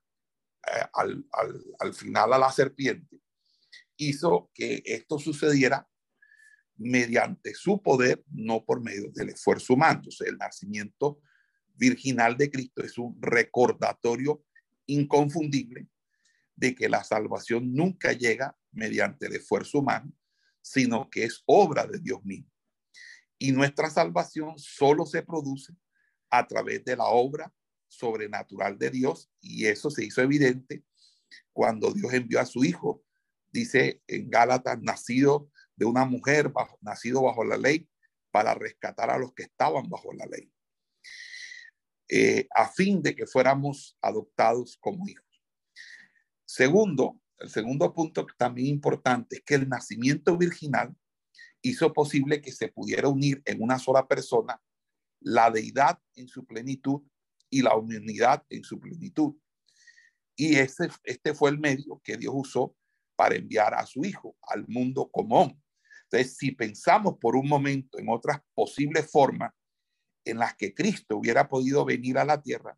eh, 0.65 0.85
al, 0.93 1.25
al 1.79 1.93
final 1.93 2.31
a 2.33 2.37
la 2.37 2.51
serpiente, 2.51 3.19
hizo 3.97 4.49
que 4.53 4.81
esto 4.85 5.19
sucediera 5.19 5.87
mediante 6.75 7.53
su 7.53 7.81
poder, 7.81 8.23
no 8.31 8.63
por 8.63 8.81
medio 8.81 9.11
del 9.11 9.29
esfuerzo 9.29 9.73
humano. 9.73 9.99
Entonces, 9.99 10.27
el 10.27 10.37
nacimiento 10.37 11.21
virginal 11.75 12.37
de 12.37 12.49
Cristo 12.49 12.83
es 12.83 12.97
un 12.97 13.17
recordatorio 13.21 14.43
inconfundible 14.85 15.87
de 16.55 16.75
que 16.75 16.89
la 16.89 17.03
salvación 17.03 17.73
nunca 17.73 18.13
llega 18.13 18.57
mediante 18.71 19.27
el 19.27 19.35
esfuerzo 19.35 19.79
humano, 19.79 20.11
sino 20.61 21.09
que 21.09 21.25
es 21.25 21.43
obra 21.45 21.85
de 21.87 21.99
Dios 21.99 22.23
mismo. 22.23 22.51
Y 23.37 23.51
nuestra 23.51 23.89
salvación 23.89 24.57
solo 24.57 25.05
se 25.05 25.21
produce 25.23 25.73
a 26.29 26.47
través 26.47 26.83
de 26.85 26.95
la 26.95 27.05
obra 27.05 27.53
sobrenatural 27.87 28.77
de 28.77 28.89
Dios 28.89 29.29
y 29.39 29.65
eso 29.65 29.89
se 29.89 30.05
hizo 30.05 30.21
evidente 30.21 30.83
cuando 31.51 31.91
Dios 31.91 32.13
envió 32.13 32.39
a 32.39 32.45
su 32.45 32.63
Hijo, 32.63 33.03
dice 33.51 34.01
en 34.07 34.29
Gálatas, 34.29 34.81
nacido 34.81 35.49
de 35.75 35.85
una 35.85 36.05
mujer, 36.05 36.51
nacido 36.81 37.23
bajo 37.23 37.43
la 37.43 37.57
ley, 37.57 37.89
para 38.31 38.55
rescatar 38.55 39.09
a 39.11 39.17
los 39.17 39.33
que 39.33 39.43
estaban 39.43 39.89
bajo 39.89 40.11
la 40.13 40.25
ley, 40.25 40.51
eh, 42.15 42.47
a 42.53 42.67
fin 42.67 43.01
de 43.01 43.15
que 43.15 43.25
fuéramos 43.25 43.97
adoptados 43.99 44.77
como 44.79 45.07
hijos. 45.07 45.25
Segundo, 46.45 47.19
el 47.39 47.49
segundo 47.49 47.91
punto 47.91 48.27
también 48.37 48.67
importante 48.67 49.37
es 49.37 49.43
que 49.43 49.55
el 49.55 49.67
nacimiento 49.67 50.37
virginal 50.37 50.95
hizo 51.63 51.91
posible 51.91 52.39
que 52.39 52.51
se 52.51 52.67
pudiera 52.67 53.07
unir 53.07 53.41
en 53.45 53.63
una 53.63 53.79
sola 53.79 54.07
persona 54.07 54.61
la 55.21 55.49
deidad 55.49 55.97
en 56.13 56.27
su 56.27 56.45
plenitud 56.45 57.01
y 57.49 57.63
la 57.63 57.75
humanidad 57.75 58.43
en 58.47 58.63
su 58.63 58.79
plenitud. 58.79 59.33
Y 60.35 60.57
ese, 60.57 60.89
este 61.05 61.33
fue 61.33 61.49
el 61.49 61.57
medio 61.57 61.99
que 62.03 62.17
Dios 62.17 62.35
usó 62.37 62.75
para 63.15 63.33
enviar 63.33 63.73
a 63.73 63.87
su 63.87 64.05
Hijo 64.05 64.37
al 64.43 64.67
mundo 64.67 65.09
común. 65.09 65.59
Entonces, 66.03 66.37
si 66.37 66.51
pensamos 66.51 67.15
por 67.19 67.35
un 67.35 67.49
momento 67.49 67.97
en 67.97 68.07
otras 68.09 68.39
posibles 68.53 69.09
formas 69.09 69.51
en 70.25 70.37
las 70.37 70.55
que 70.55 70.73
Cristo 70.73 71.17
hubiera 71.17 71.47
podido 71.47 71.85
venir 71.85 72.17
a 72.17 72.25
la 72.25 72.41
tierra, 72.41 72.77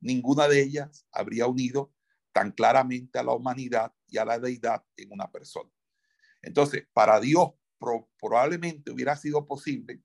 ninguna 0.00 0.48
de 0.48 0.62
ellas 0.62 1.06
habría 1.10 1.46
unido 1.46 1.92
tan 2.32 2.52
claramente 2.52 3.18
a 3.18 3.22
la 3.22 3.32
humanidad 3.32 3.92
y 4.06 4.18
a 4.18 4.24
la 4.24 4.38
deidad 4.38 4.84
en 4.96 5.12
una 5.12 5.30
persona. 5.30 5.70
Entonces, 6.42 6.86
para 6.92 7.18
Dios 7.18 7.50
probablemente 8.18 8.90
hubiera 8.90 9.16
sido 9.16 9.46
posible 9.46 10.02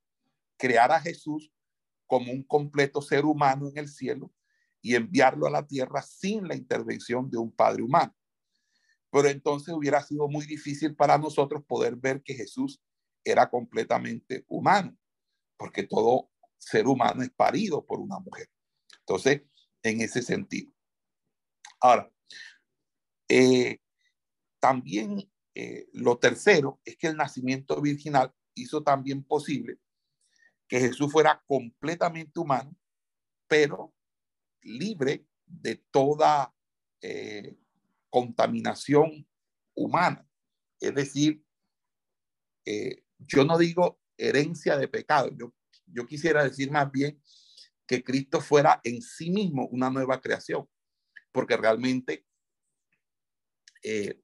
crear 0.56 0.92
a 0.92 1.00
Jesús 1.00 1.52
como 2.06 2.32
un 2.32 2.42
completo 2.42 3.00
ser 3.00 3.24
humano 3.24 3.68
en 3.68 3.78
el 3.78 3.88
cielo 3.88 4.32
y 4.80 4.94
enviarlo 4.94 5.46
a 5.46 5.50
la 5.50 5.66
tierra 5.66 6.02
sin 6.02 6.48
la 6.48 6.56
intervención 6.56 7.30
de 7.30 7.38
un 7.38 7.52
padre 7.52 7.82
humano. 7.82 8.14
Pero 9.10 9.28
entonces 9.28 9.72
hubiera 9.74 10.02
sido 10.02 10.28
muy 10.28 10.46
difícil 10.46 10.96
para 10.96 11.18
nosotros 11.18 11.62
poder 11.64 11.96
ver 11.96 12.22
que 12.22 12.34
Jesús 12.34 12.82
era 13.24 13.48
completamente 13.48 14.44
humano, 14.48 14.96
porque 15.56 15.84
todo 15.84 16.31
ser 16.62 16.86
humano 16.86 17.22
es 17.22 17.30
parido 17.30 17.84
por 17.84 18.00
una 18.00 18.18
mujer. 18.18 18.48
Entonces, 19.00 19.42
en 19.82 20.00
ese 20.00 20.22
sentido. 20.22 20.72
Ahora, 21.80 22.10
eh, 23.28 23.78
también 24.60 25.28
eh, 25.54 25.88
lo 25.92 26.18
tercero 26.18 26.80
es 26.84 26.96
que 26.96 27.08
el 27.08 27.16
nacimiento 27.16 27.80
virginal 27.80 28.32
hizo 28.54 28.82
también 28.82 29.24
posible 29.24 29.78
que 30.68 30.78
Jesús 30.80 31.10
fuera 31.10 31.42
completamente 31.46 32.38
humano, 32.38 32.74
pero 33.48 33.92
libre 34.62 35.26
de 35.44 35.76
toda 35.90 36.54
eh, 37.00 37.58
contaminación 38.08 39.26
humana. 39.74 40.26
Es 40.80 40.94
decir, 40.94 41.44
yo 43.18 43.44
no 43.44 43.58
digo 43.58 44.00
herencia 44.16 44.76
de 44.76 44.86
pecado, 44.86 45.30
yo, 45.36 45.52
yo 45.92 46.06
quisiera 46.06 46.44
decir 46.44 46.70
más 46.70 46.90
bien 46.90 47.20
que 47.86 48.02
Cristo 48.02 48.40
fuera 48.40 48.80
en 48.84 49.02
sí 49.02 49.30
mismo 49.30 49.66
una 49.68 49.90
nueva 49.90 50.20
creación, 50.20 50.68
porque 51.30 51.56
realmente 51.56 52.24
eh, 53.82 54.20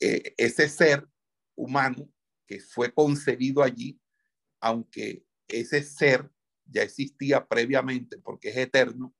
eh, 0.00 0.34
ese 0.36 0.68
ser 0.68 1.06
humano 1.54 2.08
que 2.46 2.60
fue 2.60 2.92
concebido 2.92 3.62
allí, 3.62 4.00
aunque 4.60 5.24
ese 5.48 5.82
ser 5.82 6.30
ya 6.64 6.82
existía 6.82 7.46
previamente 7.46 8.18
porque 8.18 8.50
es 8.50 8.56
eterno, 8.56 9.14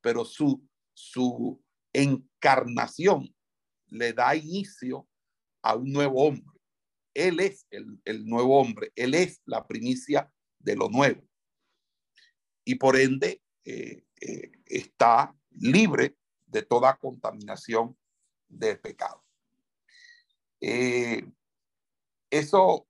pero 0.00 0.24
su, 0.24 0.66
su 0.94 1.62
encarnación 1.92 3.34
le 3.88 4.12
da 4.12 4.34
inicio 4.34 5.08
a 5.62 5.76
un 5.76 5.92
nuevo 5.92 6.24
hombre. 6.26 6.58
Él 7.14 7.40
es 7.40 7.66
el, 7.70 8.00
el 8.04 8.24
nuevo 8.26 8.58
hombre, 8.58 8.90
Él 8.96 9.14
es 9.14 9.42
la 9.44 9.66
primicia 9.66 10.32
de 10.62 10.76
lo 10.76 10.88
nuevo. 10.88 11.22
Y 12.64 12.76
por 12.76 12.96
ende 12.96 13.42
eh, 13.64 14.04
eh, 14.20 14.52
está 14.66 15.34
libre 15.50 16.16
de 16.46 16.62
toda 16.62 16.96
contaminación 16.96 17.96
del 18.48 18.78
pecado. 18.78 19.24
Eh, 20.60 21.24
eso 22.30 22.86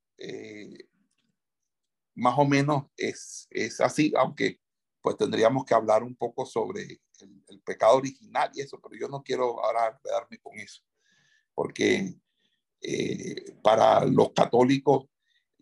más 2.15 2.39
o 2.39 2.45
menos 2.45 2.85
es, 2.97 3.49
es 3.51 3.81
así, 3.81 4.13
aunque 4.17 4.61
pues 5.01 5.17
tendríamos 5.17 5.65
que 5.65 5.75
hablar 5.75 6.05
un 6.05 6.15
poco 6.15 6.47
sobre 6.47 7.01
el, 7.49 7.61
pecado 7.65 7.97
original 7.97 8.51
y 8.55 8.61
eso, 8.61 8.81
pero 8.81 8.95
yo 9.01 9.09
no 9.09 9.23
quiero 9.23 9.65
ahora 9.65 9.99
quedarme 10.03 10.39
con 10.39 10.59
eso, 10.59 10.83
porque 11.55 12.15
para 13.63 14.05
los 14.05 14.33
católicos 14.33 15.07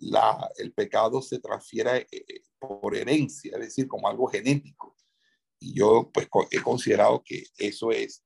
la, 0.01 0.51
el 0.57 0.73
pecado 0.73 1.21
se 1.23 1.39
transfiere 1.39 2.07
eh, 2.11 2.43
por 2.59 2.95
herencia, 2.97 3.53
es 3.55 3.61
decir, 3.61 3.87
como 3.87 4.09
algo 4.09 4.27
genético. 4.27 4.97
Y 5.59 5.75
yo 5.75 6.11
pues 6.13 6.29
he 6.51 6.63
considerado 6.63 7.23
que 7.23 7.45
eso 7.59 7.91
es, 7.91 8.25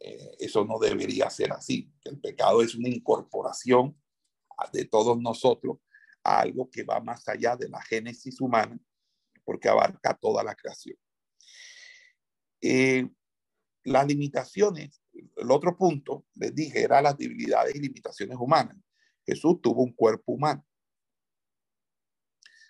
eh, 0.00 0.36
eso 0.38 0.64
no 0.64 0.78
debería 0.78 1.28
ser 1.28 1.52
así, 1.52 1.92
el 2.04 2.20
pecado 2.20 2.62
es 2.62 2.74
una 2.74 2.88
incorporación 2.88 4.00
de 4.72 4.84
todos 4.84 5.20
nosotros 5.20 5.78
a 6.24 6.40
algo 6.40 6.68
que 6.70 6.82
va 6.84 7.00
más 7.00 7.26
allá 7.28 7.56
de 7.56 7.68
la 7.68 7.80
génesis 7.82 8.40
humana, 8.40 8.78
porque 9.44 9.68
abarca 9.68 10.14
toda 10.14 10.42
la 10.42 10.54
creación. 10.54 10.96
Eh, 12.60 13.08
las 13.84 14.06
limitaciones, 14.06 15.00
el 15.12 15.50
otro 15.50 15.76
punto, 15.76 16.26
les 16.34 16.54
dije, 16.54 16.82
era 16.82 17.00
las 17.00 17.16
debilidades 17.16 17.74
y 17.74 17.80
limitaciones 17.80 18.36
humanas. 18.38 18.76
Jesús 19.24 19.60
tuvo 19.62 19.82
un 19.82 19.92
cuerpo 19.92 20.32
humano. 20.32 20.67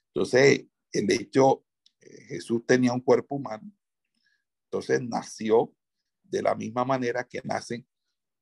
Entonces, 0.09 0.67
el 0.93 1.11
hecho, 1.11 1.65
eh, 2.01 2.23
Jesús 2.29 2.65
tenía 2.67 2.93
un 2.93 3.01
cuerpo 3.01 3.37
humano, 3.37 3.71
entonces 4.65 5.01
nació 5.03 5.75
de 6.23 6.43
la 6.43 6.55
misma 6.55 6.85
manera 6.85 7.25
que 7.25 7.41
nacen 7.45 7.87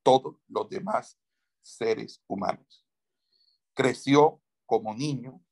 todos 0.02 0.36
los 0.48 0.68
demás 0.68 1.18
seres 1.62 2.22
humanos. 2.26 2.84
Creció 3.74 4.40
como 4.64 4.94
niño 4.94 5.42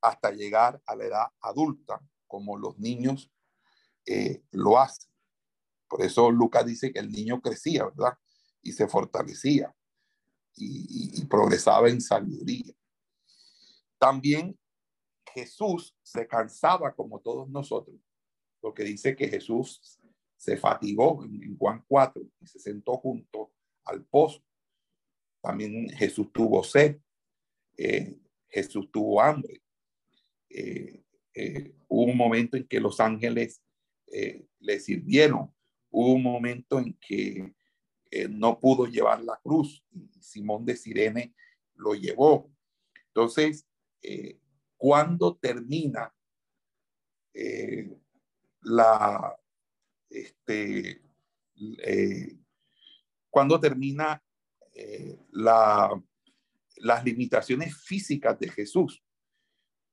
hasta 0.00 0.32
llegar 0.32 0.82
a 0.86 0.96
la 0.96 1.04
edad 1.04 1.26
adulta, 1.40 2.00
como 2.26 2.56
los 2.58 2.78
niños 2.78 3.30
eh, 4.06 4.42
lo 4.50 4.78
hacen. 4.78 5.10
Por 5.88 6.02
eso 6.02 6.30
Lucas 6.30 6.66
dice 6.66 6.92
que 6.92 6.98
el 6.98 7.10
niño 7.10 7.40
crecía, 7.40 7.84
¿verdad? 7.84 8.18
Y 8.62 8.72
se 8.72 8.88
fortalecía 8.88 9.74
y, 10.56 11.24
progresaba 11.26 11.88
en 11.88 12.00
sabiduría. 12.00 12.74
También 13.98 14.58
Jesús 15.34 15.96
se 16.02 16.26
cansaba 16.26 16.94
como 16.94 17.20
todos 17.20 17.48
nosotros, 17.48 17.96
porque 18.60 18.84
dice 18.84 19.16
que 19.16 19.28
Jesús 19.28 19.98
se 20.36 20.56
fatigó 20.56 21.24
en, 21.24 21.56
Juan 21.56 21.84
4 21.86 22.22
y 22.40 22.46
se 22.46 22.58
sentó 22.58 22.96
junto 22.96 23.52
al 23.84 24.04
pozo. 24.04 24.42
También 25.40 25.88
Jesús 25.90 26.32
tuvo 26.32 26.62
sed. 26.62 26.98
Eh, 27.76 28.18
Jesús 28.52 28.90
tuvo 28.92 29.20
hambre. 29.20 29.62
Eh, 30.50 31.02
eh, 31.34 31.74
hubo 31.88 32.10
un 32.10 32.16
momento 32.16 32.56
en 32.56 32.66
que 32.66 32.80
los 32.80 33.00
ángeles 33.00 33.62
eh, 34.08 34.46
le 34.60 34.78
sirvieron. 34.78 35.52
Hubo 35.90 36.12
un 36.12 36.22
momento 36.22 36.78
en 36.78 36.94
que 36.94 37.52
no 38.28 38.60
pudo 38.60 38.86
llevar 38.86 39.22
la 39.24 39.40
cruz. 39.42 39.82
Simón 40.20 40.66
de 40.66 40.76
Sirene 40.76 41.34
lo 41.74 41.94
llevó. 41.94 42.52
Entonces, 43.06 43.66
cuando 44.82 45.36
termina 45.36 46.12
la, 48.62 49.36
este, 50.10 51.00
cuando 53.30 53.60
termina 53.60 54.20
la 55.30 56.02
las 56.82 57.04
limitaciones 57.04 57.76
físicas 57.76 58.38
de 58.38 58.48
Jesús. 58.48 59.02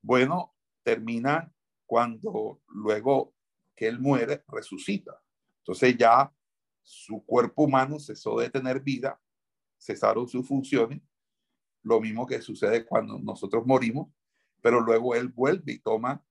Bueno, 0.02 0.56
termina 0.82 1.54
cuando 1.86 2.62
luego 2.67 3.36
que 3.75 3.88
él 3.88 3.99
muere, 3.99 4.43
resucita. 4.47 5.21
Entonces 5.60 5.95
ya 5.97 6.34
su 6.82 7.23
cuerpo 7.23 7.63
humano 7.63 7.99
cesó 7.99 8.39
de 8.39 8.49
tener 8.49 8.82
vida, 8.82 9.21
cesaron 9.78 10.28
sus 10.28 10.47
funciones, 10.47 10.99
lo 11.84 12.02
mismo 12.02 12.25
que 12.25 12.41
sucede 12.41 12.86
cuando 12.86 13.19
nosotros 13.19 13.63
morimos, 13.65 14.10
pero 14.62 14.82
luego 14.82 15.15
él 15.15 15.30
vuelve 15.30 15.74
y 15.74 15.80
toma 15.80 16.24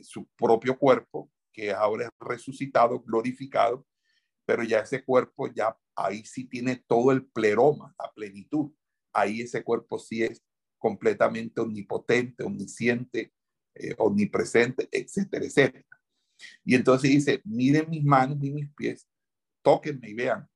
su 0.00 0.26
propio 0.36 0.78
cuerpo, 0.78 1.30
que 1.52 1.72
ahora 1.72 2.04
es 2.06 2.10
resucitado, 2.20 3.00
glorificado, 3.00 3.86
pero 4.44 4.62
ya 4.62 4.80
ese 4.80 5.04
cuerpo 5.04 5.48
ya 5.52 5.76
ahí 5.94 6.24
sí 6.24 6.44
tiene 6.44 6.76
todo 6.86 7.12
el 7.12 7.26
pleroma, 7.26 7.94
la 7.98 8.12
plenitud 8.12 8.70
ahí 9.16 9.40
ese 9.40 9.64
cuerpo 9.64 9.98
sí 9.98 10.22
es 10.22 10.42
completamente 10.78 11.60
omnipotente, 11.60 12.44
omnisciente, 12.44 13.32
eh, 13.74 13.94
omnipresente, 13.98 14.88
etcétera, 14.92 15.44
etcétera. 15.44 15.84
Y 16.64 16.74
entonces 16.74 17.10
dice, 17.10 17.40
miren 17.44 17.88
mis 17.88 18.04
manos 18.04 18.38
y 18.42 18.50
mis 18.50 18.70
pies, 18.74 19.08
tóquenme 19.62 20.10
y 20.10 20.14
vean, 20.14 20.46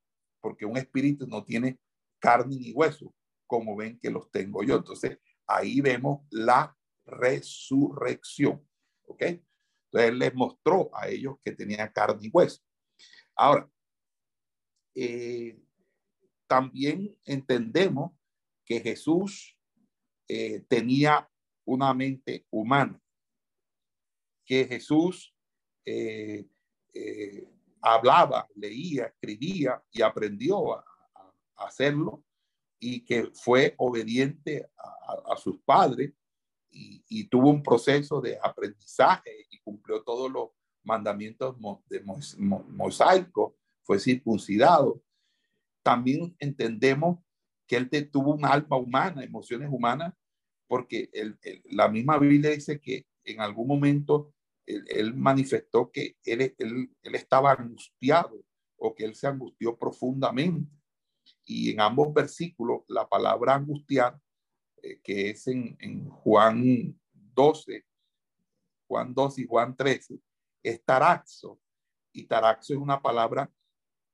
porque 0.41 0.67
un 0.67 0.77
espíritu 0.77 1.27
no 1.27 1.43
tiene 1.43 1.79
carne 2.19 2.57
ni 2.57 2.73
hueso, 2.73 3.15
como 3.47 3.75
ven 3.75 3.99
que 3.99 4.11
los 4.11 4.31
tengo 4.31 4.63
yo. 4.63 4.77
Entonces, 4.77 5.19
ahí 5.47 5.81
vemos 5.81 6.21
la 6.31 6.77
resurrección. 7.05 8.67
¿Ok? 9.07 9.23
Entonces, 9.23 10.15
les 10.15 10.35
mostró 10.35 10.91
a 10.95 11.09
ellos 11.09 11.37
que 11.43 11.53
tenía 11.53 11.93
carne 11.93 12.27
y 12.27 12.31
hueso. 12.33 12.63
Ahora, 13.35 13.69
eh, 14.95 15.59
también 16.47 17.17
entendemos 17.25 18.13
que 18.65 18.81
Jesús 18.81 19.57
eh, 20.29 20.61
tenía 20.69 21.29
una 21.65 21.93
mente 21.95 22.47
humana, 22.51 23.01
que 24.45 24.65
Jesús 24.67 25.35
eh, 25.85 26.47
hablaba, 27.81 28.49
leía, 28.55 29.07
escribía 29.07 29.83
y 29.91 30.03
aprendió 30.03 30.75
a, 30.75 30.85
hacerlo 31.57 32.25
y 32.79 33.05
que 33.05 33.31
fue 33.35 33.75
obediente 33.77 34.71
a, 34.77 35.37
sus 35.37 35.61
padres 35.63 36.13
y, 36.71 37.25
tuvo 37.29 37.51
un 37.51 37.63
proceso 37.63 38.21
de 38.21 38.39
aprendizaje 38.43 39.47
y 39.51 39.59
cumplió 39.61 40.03
todos 40.03 40.31
los 40.31 40.51
mandamientos 40.83 41.57
de 41.89 42.03
mosaico, 42.03 43.57
fue 43.83 43.99
circuncidado. 43.99 45.03
También 45.83 46.35
entendemos 46.39 47.19
que 47.67 47.77
él 47.77 48.11
tuvo 48.11 48.35
un 48.35 48.45
alma 48.45 48.77
humana, 48.77 49.23
emociones 49.23 49.69
humanas, 49.71 50.15
porque 50.67 51.11
la 51.65 51.89
misma 51.89 52.19
Biblia 52.19 52.51
dice 52.51 52.81
que 52.81 53.07
en 53.25 53.41
algún 53.41 53.67
momento 53.67 54.33
él, 54.67 55.15
manifestó 55.15 55.91
que 55.91 56.17
él, 56.25 56.55
él, 56.59 57.15
estaba 57.15 57.53
angustiado 57.53 58.45
o 58.77 58.95
que 58.95 59.05
él 59.05 59.15
se 59.15 59.27
angustió 59.27 59.77
profundamente. 59.77 60.71
Y 61.45 61.71
en 61.71 61.81
ambos 61.81 62.15
versículos, 62.15 62.83
la 62.89 63.09
palabra 63.09 63.55
angustiar, 63.55 64.21
eh, 64.83 65.01
que 65.03 65.31
es 65.31 65.47
en, 65.47 66.09
Juan 66.09 66.99
12, 67.13 67.85
Juan 68.87 69.15
12 69.15 69.43
y 69.43 69.47
Juan 69.47 69.77
13, 69.77 70.21
es 70.63 70.85
taraxo. 70.85 71.61
Y 72.13 72.27
taraxo 72.27 72.75
es 72.75 72.79
una 72.79 73.01
palabra 73.01 73.51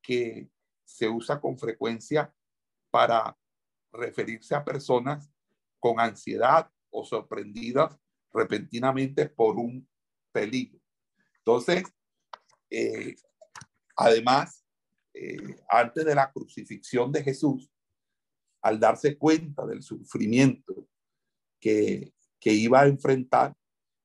que 0.02 0.50
se 0.84 1.08
usa 1.08 1.40
con 1.40 1.58
frecuencia 1.58 2.32
para 2.90 3.36
referirse 3.92 4.54
a 4.54 4.64
personas 4.64 5.32
con 5.80 6.00
ansiedad 6.00 6.70
o 6.90 7.04
sorprendidas 7.04 7.98
repentinamente 8.32 9.28
por 9.28 9.56
un 9.56 9.88
peligro. 10.32 10.80
Entonces, 11.38 11.84
eh, 12.70 13.16
además, 13.96 14.64
eh, 15.14 15.56
antes 15.68 16.04
de 16.04 16.14
la 16.14 16.30
crucifixión 16.30 17.10
de 17.10 17.22
Jesús, 17.22 17.70
al 18.66 18.80
darse 18.80 19.16
cuenta 19.16 19.64
del 19.64 19.80
sufrimiento 19.80 20.88
que, 21.60 22.12
que 22.40 22.52
iba 22.52 22.80
a 22.80 22.88
enfrentar, 22.88 23.54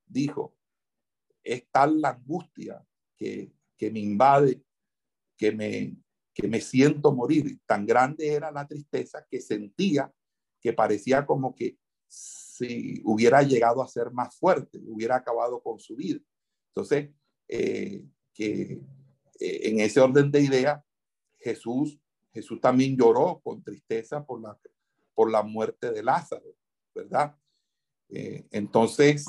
dijo, 0.05 0.55
es 1.43 1.67
tal 1.71 1.99
la 1.99 2.09
angustia 2.09 2.85
que, 3.17 3.51
que 3.75 3.89
me 3.89 3.99
invade, 3.99 4.61
que 5.35 5.51
me, 5.51 5.95
que 6.31 6.47
me 6.47 6.61
siento 6.61 7.11
morir. 7.11 7.59
Tan 7.65 7.87
grande 7.87 8.27
era 8.27 8.51
la 8.51 8.67
tristeza 8.67 9.25
que 9.27 9.41
sentía 9.41 10.13
que 10.61 10.73
parecía 10.73 11.25
como 11.25 11.55
que 11.55 11.79
si 12.07 13.01
hubiera 13.03 13.41
llegado 13.41 13.81
a 13.81 13.87
ser 13.87 14.11
más 14.11 14.37
fuerte, 14.37 14.79
hubiera 14.85 15.15
acabado 15.15 15.59
con 15.63 15.79
su 15.79 15.95
vida. 15.95 16.19
Entonces, 16.67 17.09
eh, 17.47 18.05
que 18.31 18.79
eh, 19.39 19.59
en 19.63 19.79
ese 19.79 19.99
orden 19.99 20.29
de 20.29 20.41
ideas, 20.41 20.83
Jesús, 21.39 21.99
Jesús 22.33 22.59
también 22.61 22.97
lloró 22.97 23.41
con 23.43 23.63
tristeza 23.63 24.25
por 24.25 24.41
la, 24.41 24.57
por 25.13 25.31
la 25.31 25.43
muerte 25.43 25.91
de 25.91 26.03
Lázaro, 26.03 26.55
¿verdad? 26.93 27.35
Eh, 28.09 28.45
entonces, 28.51 29.25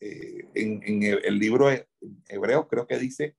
eh, 0.00 0.48
en, 0.54 1.02
el, 1.02 1.38
libro 1.38 1.68
hebreo 2.28 2.68
creo 2.68 2.86
que 2.86 2.98
dice 2.98 3.36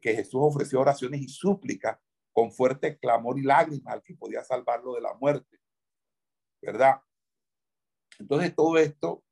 que 0.00 0.14
Jesús 0.14 0.40
ofreció 0.42 0.80
oraciones 0.80 1.20
y 1.20 1.28
súplicas 1.28 1.98
con 2.32 2.52
fuerte 2.52 2.98
clamor 2.98 3.38
y 3.38 3.42
lágrimas 3.42 3.94
al 3.94 4.02
que 4.02 4.14
podía 4.14 4.44
salvarlo 4.44 4.94
de 4.94 5.00
la 5.00 5.14
muerte, 5.14 5.58
¿verdad? 6.60 7.00
Entonces, 8.18 8.54
todo 8.54 8.78
esto 8.78 9.24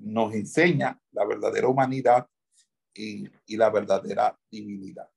nos 0.00 0.34
enseña 0.34 1.00
la 1.12 1.24
verdadera 1.24 1.68
humanidad 1.68 2.28
y, 2.92 3.24
y 3.46 3.56
la 3.56 3.70
verdadera 3.70 4.36
divinidad. 4.50 5.08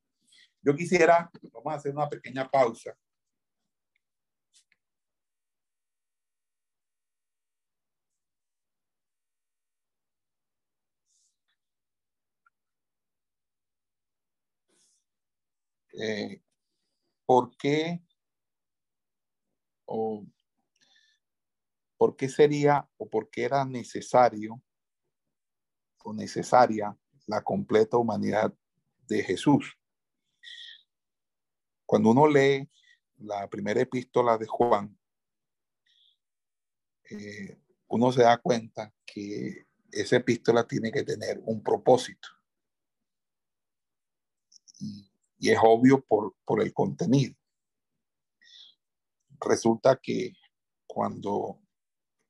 Yo 0.61 0.75
quisiera, 0.75 1.31
vamos 1.53 1.73
a 1.73 1.77
hacer 1.77 1.91
una 1.91 2.09
pequeña 2.09 2.47
pausa. 2.49 2.95
Eh, 15.99 16.41
¿Por 17.25 17.57
qué 17.57 18.01
o 19.85 20.25
por 21.97 22.15
qué 22.15 22.29
sería 22.29 22.87
o 22.97 23.09
por 23.09 23.31
qué 23.31 23.45
era 23.45 23.65
necesario 23.65 24.61
o 26.03 26.13
necesaria 26.13 26.95
la 27.25 27.43
completa 27.43 27.97
humanidad 27.97 28.53
de 29.07 29.23
Jesús? 29.23 29.75
Cuando 31.85 32.11
uno 32.11 32.27
lee 32.27 32.69
la 33.17 33.49
primera 33.49 33.81
epístola 33.81 34.37
de 34.37 34.45
Juan, 34.45 34.95
eh, 37.09 37.57
uno 37.87 38.11
se 38.11 38.21
da 38.21 38.37
cuenta 38.37 38.93
que 39.03 39.67
esa 39.91 40.17
epístola 40.17 40.67
tiene 40.67 40.91
que 40.91 41.03
tener 41.03 41.41
un 41.45 41.63
propósito. 41.63 42.27
Es 45.39 45.57
obvio 45.61 46.03
por, 46.03 46.35
por 46.45 46.61
el 46.61 46.73
contenido. 46.73 47.35
Resulta 49.39 49.99
que 50.01 50.33
cuando 50.87 51.61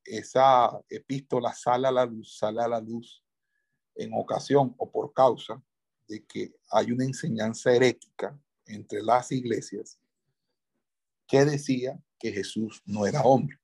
esa 0.03 0.81
epístola 0.89 1.53
sale 1.53 1.87
a 1.87 1.91
la 1.91 2.05
luz, 2.05 2.37
sale 2.37 2.61
a 2.61 2.67
la 2.67 2.81
luz 2.81 3.23
en 3.95 4.11
ocasión 4.13 4.75
o 4.77 4.91
por 4.91 5.13
causa 5.13 5.61
de 6.07 6.25
que 6.25 6.53
hay 6.71 6.91
una 6.91 7.05
enseñanza 7.05 7.73
herética 7.73 8.37
entre 8.65 9.01
las 9.01 9.31
iglesias 9.31 9.99
que 11.27 11.43
decía 11.45 12.01
que 12.19 12.31
Jesús 12.31 12.81
no 12.85 13.05
era 13.05 13.21
hombre. 13.21 13.57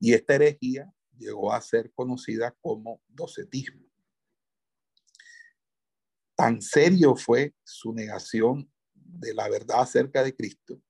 Y 0.00 0.14
esta 0.14 0.34
herejía 0.34 0.92
llegó 1.16 1.52
a 1.52 1.60
ser 1.60 1.92
conocida 1.92 2.54
como 2.60 3.00
docetismo. 3.08 3.85
Tan 6.36 6.60
serio 6.62 7.16
fue 7.16 7.54
su 7.64 7.92
negación 7.92 8.70
de 8.94 9.34
la 9.34 9.48
verdad 9.48 9.80
acerca 9.80 10.22
de 10.22 10.36
Cristo 10.36 10.80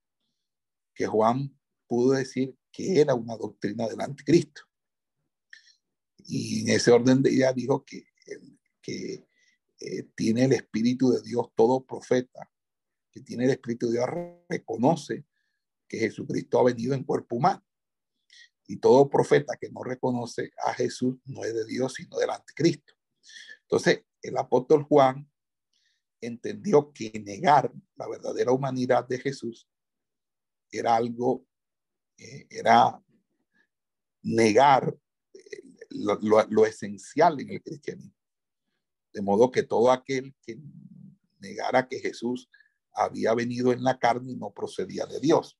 que 0.93 1.07
Juan 1.07 1.57
pudo 1.87 2.13
decir 2.13 2.57
que 2.73 3.01
era 3.01 3.15
una 3.15 3.37
doctrina 3.37 3.87
del 3.87 4.01
anticristo. 4.01 4.63
Y 6.19 6.63
en 6.63 6.77
ese 6.77 6.91
orden 6.91 7.23
de 7.23 7.33
idea 7.33 7.53
dijo 7.53 7.85
que, 7.85 8.09
que 8.83 9.27
eh, 9.79 10.03
tiene 10.15 10.47
el 10.47 10.53
Espíritu 10.53 11.11
de 11.11 11.23
Dios 11.23 11.47
todo 11.55 11.85
profeta 11.85 12.51
que 13.17 13.23
tiene 13.23 13.45
el 13.45 13.51
Espíritu 13.51 13.87
de 13.87 13.93
Dios 13.93 14.09
reconoce 14.49 15.25
que 15.89 15.99
Jesucristo 15.99 16.59
ha 16.59 16.65
venido 16.65 16.95
en 16.95 17.03
cuerpo 17.03 17.37
humano. 17.37 17.65
Y 18.67 18.77
todo 18.77 19.09
profeta 19.09 19.57
que 19.59 19.71
no 19.71 19.83
reconoce 19.83 20.51
a 20.67 20.75
Jesús 20.75 21.17
no 21.25 21.43
es 21.45 21.55
de 21.55 21.65
Dios, 21.65 21.95
sino 21.95 22.19
del 22.19 22.29
anticristo. 22.29 22.93
Entonces, 23.63 24.03
el 24.21 24.37
apóstol 24.37 24.83
Juan 24.83 25.31
entendió 26.27 26.93
que 26.93 27.11
negar 27.25 27.73
la 27.97 28.09
verdadera 28.09 28.53
humanidad 28.53 29.07
de 29.07 29.19
Jesús 29.19 29.69
era 30.71 30.97
algo, 30.97 31.47
eh, 32.19 32.47
era 32.51 33.03
negar 34.23 34.97
eh, 35.33 35.62
lo, 35.91 36.67
esencial 36.67 37.41
en 37.41 37.51
el 37.51 37.62
cristianismo. 37.62 38.15
De 39.12 39.23
modo 39.23 39.51
que 39.51 39.62
todo 39.62 39.91
aquel 39.91 40.35
que 40.43 40.59
negara 41.39 41.89
que 41.89 42.01
Jesús 42.01 42.51
había 42.93 43.35
venido 43.35 43.73
en 43.73 43.83
la 43.83 43.99
carne 43.99 44.33
y 44.33 44.37
no 44.37 44.51
procedía 44.53 45.07
de 45.07 45.21
Dios. 45.21 45.59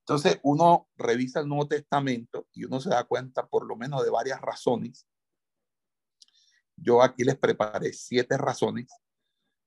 Entonces 0.00 0.40
uno 0.42 0.88
revisa 0.96 1.40
el 1.40 1.48
Nuevo 1.48 1.68
Testamento 1.68 2.48
y 2.52 2.64
uno 2.64 2.80
se 2.80 2.90
da 2.90 3.04
cuenta 3.04 3.46
por 3.46 3.66
lo 3.66 3.76
menos 3.76 4.02
de 4.04 4.10
varias 4.10 4.40
razones. 4.40 5.06
Yo 6.76 7.02
aquí 7.02 7.22
les 7.22 7.36
preparé 7.36 7.92
siete 7.92 8.36
razones 8.36 8.88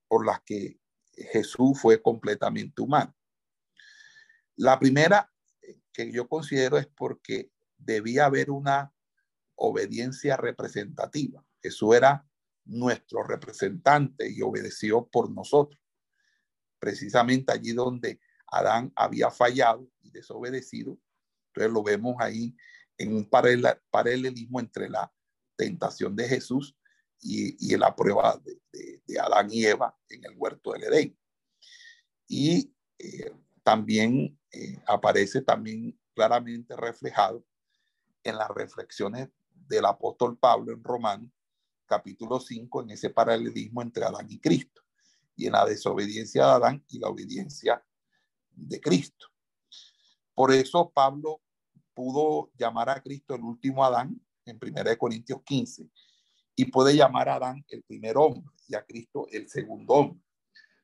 por 0.07 0.25
las 0.25 0.41
que 0.41 0.79
Jesús 1.13 1.79
fue 1.79 2.01
completamente 2.01 2.81
humano. 2.81 3.15
La 4.55 4.79
primera 4.79 5.31
que 5.91 6.11
yo 6.11 6.27
considero 6.27 6.77
es 6.77 6.87
porque 6.87 7.51
debía 7.77 8.25
haber 8.25 8.51
una 8.51 8.93
obediencia 9.55 10.37
representativa. 10.37 11.43
Jesús 11.61 11.95
era 11.95 12.27
nuestro 12.65 13.23
representante 13.23 14.29
y 14.29 14.41
obedeció 14.41 15.07
por 15.07 15.31
nosotros 15.31 15.79
precisamente 16.79 17.51
allí 17.51 17.73
donde 17.73 18.19
Adán 18.47 18.91
había 18.95 19.31
fallado 19.31 19.89
y 20.01 20.11
desobedecido. 20.11 20.99
Entonces 21.47 21.73
lo 21.73 21.81
vemos 21.81 22.15
ahí 22.19 22.55
en 22.97 23.15
un 23.15 23.27
paralelismo 23.27 24.59
entre 24.59 24.89
la 24.89 25.11
tentación 25.55 26.15
de 26.15 26.27
Jesús 26.27 26.77
y, 27.25 27.73
y 27.73 27.75
la 27.75 27.95
prueba 27.95 28.39
de, 28.43 29.19
Adán 29.19 29.47
y 29.51 29.65
Eva 29.65 29.97
en 30.09 30.23
el 30.25 30.33
huerto 30.35 30.73
del 30.73 30.83
Edén. 30.83 31.17
Y 32.27 32.73
eh, 32.99 33.31
también 33.63 34.37
eh, 34.51 34.77
aparece 34.87 35.41
también 35.41 35.99
claramente 36.13 36.75
reflejado 36.75 37.43
en 38.23 38.37
las 38.37 38.49
reflexiones 38.49 39.29
del 39.49 39.85
apóstol 39.85 40.37
Pablo 40.37 40.73
en 40.73 40.83
Romanos, 40.83 41.31
capítulo 41.85 42.39
5, 42.39 42.83
en 42.83 42.89
ese 42.91 43.09
paralelismo 43.09 43.81
entre 43.81 44.05
Adán 44.05 44.27
y 44.29 44.39
Cristo 44.39 44.81
y 45.35 45.47
en 45.47 45.53
la 45.53 45.65
desobediencia 45.65 46.45
de 46.45 46.51
Adán 46.51 46.85
y 46.89 46.99
la 46.99 47.09
obediencia 47.09 47.83
de 48.51 48.79
Cristo. 48.79 49.27
Por 50.33 50.51
eso 50.51 50.91
Pablo 50.93 51.41
pudo 51.93 52.51
llamar 52.57 52.89
a 52.89 53.01
Cristo 53.01 53.33
el 53.33 53.41
último 53.41 53.83
Adán 53.83 54.19
en 54.45 54.59
1 54.61 54.97
Corintios 54.97 55.41
15 55.43 55.89
y 56.55 56.65
puede 56.65 56.95
llamar 56.95 57.29
a 57.29 57.35
Adán 57.35 57.65
el 57.67 57.83
primer 57.83 58.17
hombre 58.17 58.53
y 58.67 58.75
a 58.75 58.85
Cristo 58.85 59.27
el 59.31 59.49
segundo 59.49 59.93
hombre. 59.93 60.21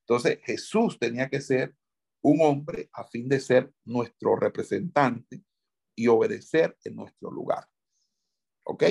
Entonces 0.01 0.39
Jesús 0.43 0.99
tenía 0.99 1.29
que 1.29 1.41
ser 1.41 1.75
un 2.21 2.41
hombre 2.41 2.89
a 2.93 3.03
fin 3.05 3.27
de 3.27 3.39
ser 3.39 3.73
nuestro 3.85 4.35
representante 4.35 5.43
y 5.95 6.07
obedecer 6.07 6.77
en 6.83 6.95
nuestro 6.95 7.31
lugar. 7.31 7.67
¿Ok? 8.63 8.83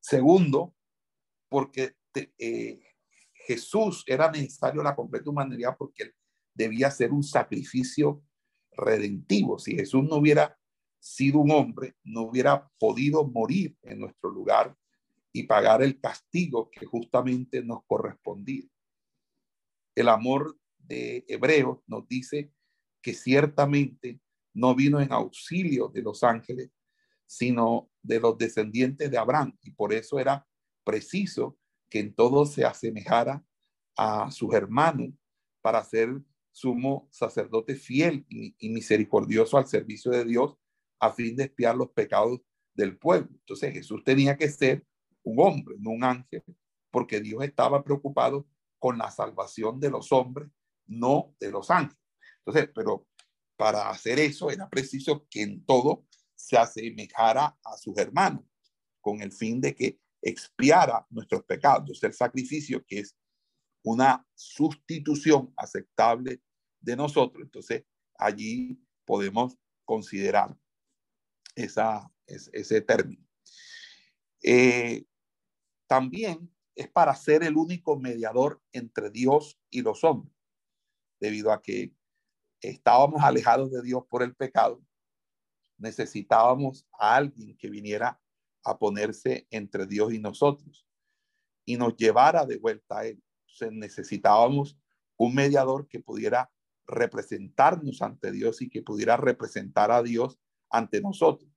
Segundo, 0.00 0.74
porque 1.48 1.96
eh, 2.38 2.80
Jesús 3.32 4.04
era 4.06 4.30
necesario 4.30 4.82
la 4.82 4.96
completa 4.96 5.30
humanidad 5.30 5.76
porque 5.78 6.12
debía 6.54 6.90
ser 6.90 7.12
un 7.12 7.22
sacrificio 7.22 8.22
redentivo. 8.72 9.58
Si 9.58 9.74
Jesús 9.74 10.04
no 10.04 10.16
hubiera 10.16 10.57
sido 10.98 11.38
un 11.40 11.50
hombre, 11.50 11.94
no 12.04 12.22
hubiera 12.22 12.68
podido 12.78 13.24
morir 13.24 13.76
en 13.82 14.00
nuestro 14.00 14.30
lugar 14.30 14.76
y 15.32 15.44
pagar 15.44 15.82
el 15.82 16.00
castigo 16.00 16.70
que 16.70 16.86
justamente 16.86 17.62
nos 17.62 17.84
correspondía. 17.86 18.64
El 19.94 20.08
amor 20.08 20.58
de 20.78 21.24
Hebreos 21.28 21.78
nos 21.86 22.06
dice 22.08 22.52
que 23.02 23.14
ciertamente 23.14 24.20
no 24.54 24.74
vino 24.74 25.00
en 25.00 25.12
auxilio 25.12 25.88
de 25.88 26.02
los 26.02 26.24
ángeles, 26.24 26.70
sino 27.26 27.90
de 28.02 28.20
los 28.20 28.36
descendientes 28.38 29.10
de 29.10 29.18
Abraham. 29.18 29.56
Y 29.62 29.70
por 29.72 29.92
eso 29.92 30.18
era 30.18 30.46
preciso 30.82 31.58
que 31.88 32.00
en 32.00 32.14
todo 32.14 32.46
se 32.46 32.64
asemejara 32.64 33.44
a 33.96 34.30
sus 34.30 34.54
hermanos 34.54 35.10
para 35.60 35.84
ser 35.84 36.22
sumo 36.50 37.08
sacerdote 37.10 37.76
fiel 37.76 38.24
y, 38.28 38.68
misericordioso 38.68 39.58
al 39.58 39.66
servicio 39.66 40.10
de 40.10 40.24
Dios 40.24 40.56
a 41.00 41.12
fin 41.12 41.36
de 41.36 41.44
espiar 41.44 41.76
los 41.76 41.90
pecados 41.90 42.40
del 42.74 42.98
pueblo. 42.98 43.30
Entonces 43.32 43.72
Jesús 43.72 44.02
tenía 44.04 44.36
que 44.36 44.48
ser 44.48 44.84
un 45.22 45.40
hombre, 45.40 45.76
no 45.78 45.90
un 45.90 46.04
ángel, 46.04 46.42
porque 46.90 47.20
Dios 47.20 47.42
estaba 47.44 47.82
preocupado 47.82 48.46
con 48.78 48.98
la 48.98 49.10
salvación 49.10 49.80
de 49.80 49.90
los 49.90 50.12
hombres, 50.12 50.48
no 50.86 51.34
de 51.40 51.50
los 51.50 51.70
ángeles. 51.70 51.98
Entonces, 52.38 52.70
pero 52.74 53.06
para 53.56 53.90
hacer 53.90 54.18
eso 54.20 54.50
era 54.50 54.68
preciso 54.68 55.26
que 55.28 55.42
en 55.42 55.64
todo 55.64 56.06
se 56.34 56.56
asemejara 56.56 57.58
a 57.64 57.76
sus 57.76 57.98
hermanos, 57.98 58.44
con 59.00 59.20
el 59.20 59.32
fin 59.32 59.60
de 59.60 59.74
que 59.74 60.00
expiara 60.22 61.04
nuestros 61.10 61.44
pecados. 61.44 62.02
El 62.02 62.14
sacrificio 62.14 62.84
que 62.86 63.00
es 63.00 63.16
una 63.82 64.26
sustitución 64.34 65.52
aceptable 65.56 66.40
de 66.80 66.96
nosotros. 66.96 67.42
Entonces, 67.44 67.84
allí 68.16 68.80
podemos 69.04 69.56
considerar 69.84 70.56
esa, 71.58 72.10
ese 72.26 72.80
término. 72.80 73.24
Eh, 74.42 75.04
también 75.86 76.52
es 76.74 76.88
para 76.88 77.14
ser 77.14 77.42
el 77.42 77.56
único 77.56 77.98
mediador 77.98 78.62
entre 78.72 79.10
Dios 79.10 79.58
y 79.70 79.82
los 79.82 80.04
hombres, 80.04 80.32
debido 81.20 81.52
a 81.52 81.60
que 81.60 81.92
estábamos 82.60 83.22
alejados 83.22 83.70
de 83.72 83.82
Dios 83.82 84.04
por 84.08 84.22
el 84.22 84.34
pecado, 84.34 84.80
necesitábamos 85.76 86.86
a 86.98 87.16
alguien 87.16 87.56
que 87.56 87.70
viniera 87.70 88.20
a 88.64 88.78
ponerse 88.78 89.46
entre 89.50 89.86
Dios 89.86 90.12
y 90.12 90.18
nosotros 90.18 90.86
y 91.64 91.76
nos 91.76 91.96
llevara 91.96 92.46
de 92.46 92.58
vuelta 92.58 92.98
a 92.98 93.06
Él. 93.06 93.22
necesitábamos 93.72 94.78
un 95.16 95.34
mediador 95.34 95.88
que 95.88 96.00
pudiera 96.00 96.50
representarnos 96.86 98.02
ante 98.02 98.30
Dios 98.30 98.62
y 98.62 98.70
que 98.70 98.82
pudiera 98.82 99.16
representar 99.16 99.90
a 99.90 100.02
Dios 100.02 100.38
ante 100.70 101.00
nosotros. 101.00 101.50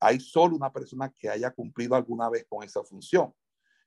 Hay 0.00 0.20
solo 0.20 0.56
una 0.56 0.72
persona 0.72 1.10
que 1.10 1.28
haya 1.28 1.50
cumplido 1.50 1.94
alguna 1.94 2.28
vez 2.28 2.46
con 2.48 2.62
esa 2.62 2.82
función, 2.82 3.34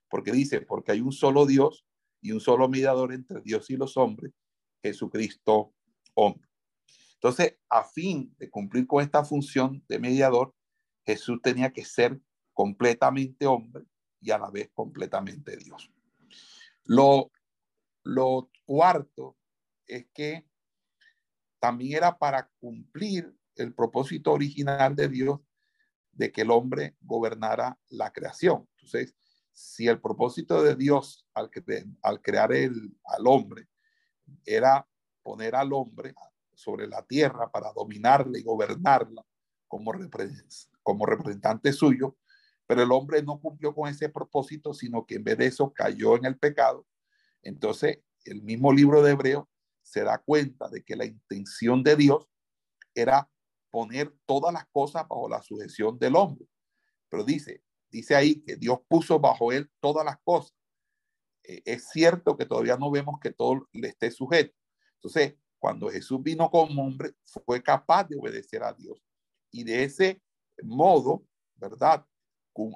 porque 0.10 0.32
dice, 0.32 0.62
porque 0.62 0.92
hay 0.92 1.02
un 1.02 1.12
solo 1.12 1.46
Dios 1.46 1.86
y 2.22 2.32
un 2.32 2.40
solo 2.40 2.68
mediador 2.68 3.14
entre 3.14 3.42
Dios 3.42 3.70
y 3.70 3.78
los 3.78 3.98
hombres, 3.98 4.34
Jesucristo 4.82 5.74
hombre. 6.16 6.48
Entonces, 7.14 7.58
a 7.70 7.84
fin 7.84 8.34
de 8.38 8.50
cumplir 8.50 8.86
con 8.86 9.04
esta 9.04 9.24
función 9.24 9.84
de 9.88 10.00
mediador, 10.00 10.54
Jesús 11.06 11.40
tenía 11.42 11.72
que 11.72 11.86
ser 11.86 12.20
completamente 12.54 13.46
hombre 13.48 13.86
y 14.20 14.32
a 14.32 14.38
la 14.38 14.50
vez 14.50 14.70
completamente 14.74 15.58
Dios. 15.58 15.92
Lo, 16.84 17.32
lo 18.04 18.50
cuarto 18.66 19.38
es 19.86 20.08
que 20.14 20.48
también 21.60 21.98
era 21.98 22.18
para 22.18 22.50
cumplir 22.60 23.34
el 23.58 23.74
propósito 23.74 24.34
original 24.34 24.96
de 24.96 25.08
Dios 25.10 25.40
de 26.12 26.32
que 26.32 26.42
el 26.42 26.52
hombre 26.52 26.96
gobernara 27.02 27.78
la 27.90 28.12
creación. 28.12 28.68
Entonces, 28.76 29.16
si 29.52 29.88
el 29.88 30.00
propósito 30.00 30.64
de 30.64 30.76
Dios 30.76 31.28
al, 31.34 31.50
crear 32.22 32.52
el, 32.54 32.96
al 33.06 33.28
hombre 33.28 33.68
era 34.46 34.88
poner 35.24 35.56
al 35.56 35.74
hombre 35.74 36.14
sobre 36.54 36.88
la 36.88 37.06
tierra 37.06 37.52
para 37.52 37.72
dominarla 37.74 38.38
y 38.38 38.44
gobernarla 38.44 39.24
como, 39.68 39.92
como 40.84 41.06
representante 41.06 41.74
suyo, 41.74 42.18
pero 42.66 42.84
el 42.84 42.92
hombre 42.92 43.22
no 43.24 43.40
cumplió 43.40 43.74
con 43.74 43.90
ese 43.90 44.10
propósito, 44.10 44.74
sino 44.74 45.06
que 45.06 45.16
en 45.16 45.24
vez 45.24 45.38
de 45.38 45.46
eso 45.48 45.72
cayó 45.74 46.16
en 46.16 46.26
el 46.26 46.38
pecado. 46.38 46.86
Entonces, 47.42 48.00
el 48.26 48.42
mismo 48.42 48.74
libro 48.74 49.02
de 49.02 49.12
Hebreo 49.12 49.50
se 49.82 50.04
da 50.04 50.18
cuenta 50.18 50.68
de 50.68 50.84
que 50.84 50.96
la 50.96 51.06
intención 51.06 51.82
de 51.82 51.96
Dios 51.96 52.28
era 52.94 53.30
poner 53.70 54.14
todas 54.26 54.54
las 54.54 54.66
cosas 54.68 55.08
bajo 55.08 55.30
la 55.30 55.42
sujeción 55.42 55.98
del 56.00 56.16
hombre. 56.16 56.48
Pero 57.10 57.24
dice, 57.24 57.64
dice 57.90 58.16
ahí 58.16 58.42
que 58.42 58.56
Dios 58.56 58.80
puso 58.88 59.20
bajo 59.20 59.52
él 59.52 59.70
todas 59.80 60.06
las 60.06 60.18
cosas. 60.24 60.56
Eh, 61.44 61.62
es 61.66 61.90
cierto 61.90 62.38
que 62.38 62.46
todavía 62.46 62.78
no 62.78 62.92
vemos 62.92 63.20
que 63.20 63.32
todo 63.32 63.68
le 63.72 63.90
esté 63.90 64.12
sujeto. 64.12 64.56
Entonces, 64.96 65.36
cuando 65.60 65.90
Jesús 65.90 66.22
vino 66.22 66.50
como 66.50 66.84
hombre, 66.84 67.14
fue 67.46 67.62
capaz 67.62 68.06
de 68.06 68.18
obedecer 68.18 68.64
a 68.64 68.74
Dios. 68.74 69.02
Y 69.52 69.64
de 69.64 69.84
ese 69.84 70.22
modo, 70.64 71.24
¿verdad? 71.56 72.06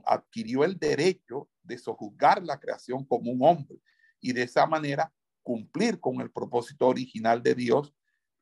Adquirió 0.06 0.64
el 0.64 0.78
derecho 0.78 1.50
de 1.64 1.78
sojuzgar 1.78 2.44
la 2.44 2.60
creación 2.60 3.06
como 3.06 3.32
un 3.32 3.44
hombre. 3.44 3.80
Y 4.20 4.34
de 4.34 4.44
esa 4.44 4.66
manera 4.66 5.12
cumplir 5.44 6.00
con 6.00 6.22
el 6.22 6.32
propósito 6.32 6.88
original 6.88 7.42
de 7.42 7.56
Dios 7.56 7.94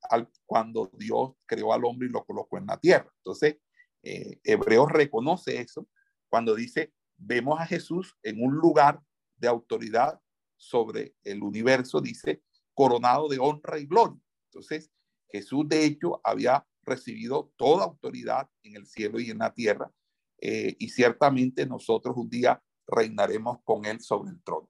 al, 0.09 0.29
cuando 0.45 0.91
Dios 0.97 1.33
creó 1.45 1.73
al 1.73 1.85
hombre 1.85 2.07
y 2.07 2.11
lo 2.11 2.25
colocó 2.25 2.57
en 2.57 2.67
la 2.67 2.79
tierra. 2.79 3.11
Entonces, 3.17 3.57
eh, 4.03 4.39
Hebreos 4.43 4.91
reconoce 4.91 5.59
eso 5.59 5.87
cuando 6.29 6.55
dice, 6.55 6.93
vemos 7.17 7.59
a 7.59 7.65
Jesús 7.65 8.17
en 8.23 8.41
un 8.43 8.55
lugar 8.55 9.01
de 9.37 9.47
autoridad 9.47 10.19
sobre 10.57 11.15
el 11.23 11.41
universo, 11.41 12.01
dice, 12.01 12.43
coronado 12.73 13.27
de 13.27 13.39
honra 13.39 13.79
y 13.79 13.85
gloria. 13.85 14.19
Entonces, 14.51 14.91
Jesús 15.29 15.67
de 15.67 15.85
hecho 15.85 16.21
había 16.23 16.65
recibido 16.83 17.51
toda 17.55 17.85
autoridad 17.85 18.49
en 18.63 18.75
el 18.75 18.85
cielo 18.85 19.19
y 19.19 19.29
en 19.29 19.39
la 19.39 19.53
tierra, 19.53 19.91
eh, 20.41 20.75
y 20.79 20.89
ciertamente 20.89 21.65
nosotros 21.65 22.15
un 22.17 22.29
día 22.29 22.63
reinaremos 22.87 23.59
con 23.63 23.85
él 23.85 23.99
sobre 24.01 24.31
el 24.31 24.41
trono 24.41 24.69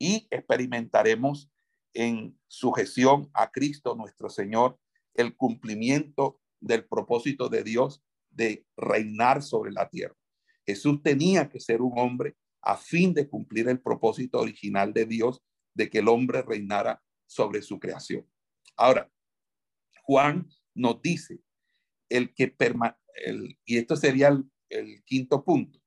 y 0.00 0.26
experimentaremos 0.30 1.50
en 1.94 2.38
sujeción 2.46 3.30
a 3.34 3.50
Cristo 3.50 3.94
nuestro 3.94 4.28
Señor 4.28 4.78
el 5.14 5.36
cumplimiento 5.36 6.40
del 6.60 6.84
propósito 6.84 7.48
de 7.48 7.64
Dios 7.64 8.02
de 8.30 8.66
reinar 8.76 9.42
sobre 9.42 9.72
la 9.72 9.88
tierra. 9.88 10.16
Jesús 10.64 11.02
tenía 11.02 11.48
que 11.48 11.60
ser 11.60 11.82
un 11.82 11.98
hombre 11.98 12.36
a 12.62 12.76
fin 12.76 13.14
de 13.14 13.28
cumplir 13.28 13.68
el 13.68 13.80
propósito 13.80 14.38
original 14.38 14.92
de 14.92 15.06
Dios 15.06 15.42
de 15.74 15.88
que 15.88 15.98
el 15.98 16.08
hombre 16.08 16.42
reinara 16.42 17.02
sobre 17.26 17.62
su 17.62 17.78
creación. 17.78 18.26
Ahora, 18.76 19.10
Juan 20.02 20.48
nos 20.74 21.00
dice 21.02 21.40
el 22.08 22.34
que 22.34 22.48
perma 22.48 22.98
y 23.64 23.76
esto 23.76 23.96
sería 23.96 24.28
el, 24.28 24.50
el 24.68 25.02
quinto 25.04 25.44
punto, 25.44 25.80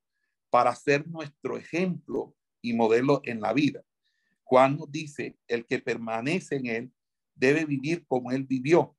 para 0.49 0.75
ser 0.75 1.07
nuestro 1.07 1.57
ejemplo 1.57 2.35
y 2.61 2.73
modelo 2.73 3.21
en 3.23 3.41
la 3.41 3.53
vida. 3.53 3.83
Juan 4.53 4.77
nos 4.77 4.91
dice, 4.91 5.35
el 5.47 5.65
que 5.65 5.79
permanece 5.79 6.57
en 6.57 6.67
él 6.67 6.93
debe 7.33 7.65
vivir 7.65 8.05
como 8.05 8.31
él 8.31 8.43
vivió. 8.43 8.95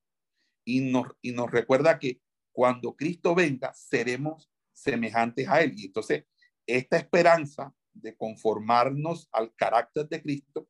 Y 0.64 0.80
nos, 0.80 1.06
y 1.22 1.30
nos 1.30 1.48
recuerda 1.48 1.96
que 2.00 2.20
cuando 2.50 2.96
Cristo 2.96 3.36
venga, 3.36 3.72
seremos 3.72 4.50
semejantes 4.72 5.48
a 5.48 5.62
él. 5.62 5.72
Y 5.76 5.86
entonces, 5.86 6.24
esta 6.66 6.96
esperanza 6.96 7.72
de 7.92 8.16
conformarnos 8.16 9.28
al 9.30 9.54
carácter 9.54 10.08
de 10.08 10.20
Cristo 10.20 10.68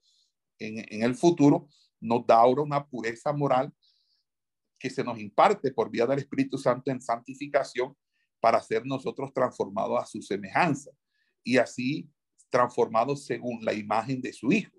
en, 0.59 0.85
en 0.91 1.03
el 1.03 1.15
futuro 1.15 1.67
nos 1.99 2.27
da 2.27 2.37
ahora 2.37 2.61
una 2.61 2.87
pureza 2.87 3.33
moral 3.33 3.73
que 4.79 4.91
se 4.91 5.03
nos 5.03 5.19
imparte 5.19 5.73
por 5.73 5.91
vía 5.91 6.05
del 6.05 6.19
Espíritu 6.19 6.59
Santo 6.59 6.91
en 6.91 7.01
santificación 7.01 7.97
para 8.39 8.61
ser 8.61 8.85
nosotros 8.85 9.33
transformados 9.33 10.03
a 10.03 10.05
su 10.05 10.21
semejanza. 10.21 10.91
Y 11.43 11.57
así 11.57 12.11
transformados 12.51 13.25
según 13.25 13.65
la 13.65 13.73
imagen 13.73 14.21
de 14.21 14.33
su 14.33 14.53
Hijo. 14.53 14.73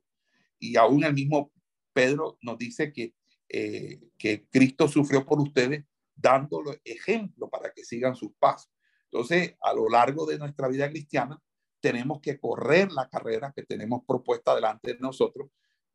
Y 0.59 0.77
aún 0.77 1.03
el 1.03 1.13
mismo 1.13 1.51
Pedro 1.93 2.37
nos 2.41 2.57
dice 2.57 2.91
que, 2.91 3.13
eh, 3.49 3.99
que 4.17 4.45
Cristo 4.49 4.87
sufrió 4.87 5.25
por 5.25 5.39
ustedes, 5.39 5.85
dándole 6.15 6.81
ejemplo 6.83 7.49
para 7.49 7.71
que 7.73 7.83
sigan 7.83 8.15
sus 8.15 8.33
pasos. 8.39 8.71
Entonces, 9.11 9.55
a 9.61 9.73
lo 9.73 9.89
largo 9.89 10.25
de 10.25 10.37
nuestra 10.37 10.67
vida 10.67 10.89
cristiana, 10.89 11.41
tenemos 11.79 12.19
que 12.19 12.39
correr 12.39 12.91
la 12.91 13.07
carrera 13.09 13.53
que 13.55 13.63
tenemos 13.63 14.03
propuesta 14.07 14.55
delante 14.55 14.93
de 14.93 14.99
nosotros, 14.99 15.49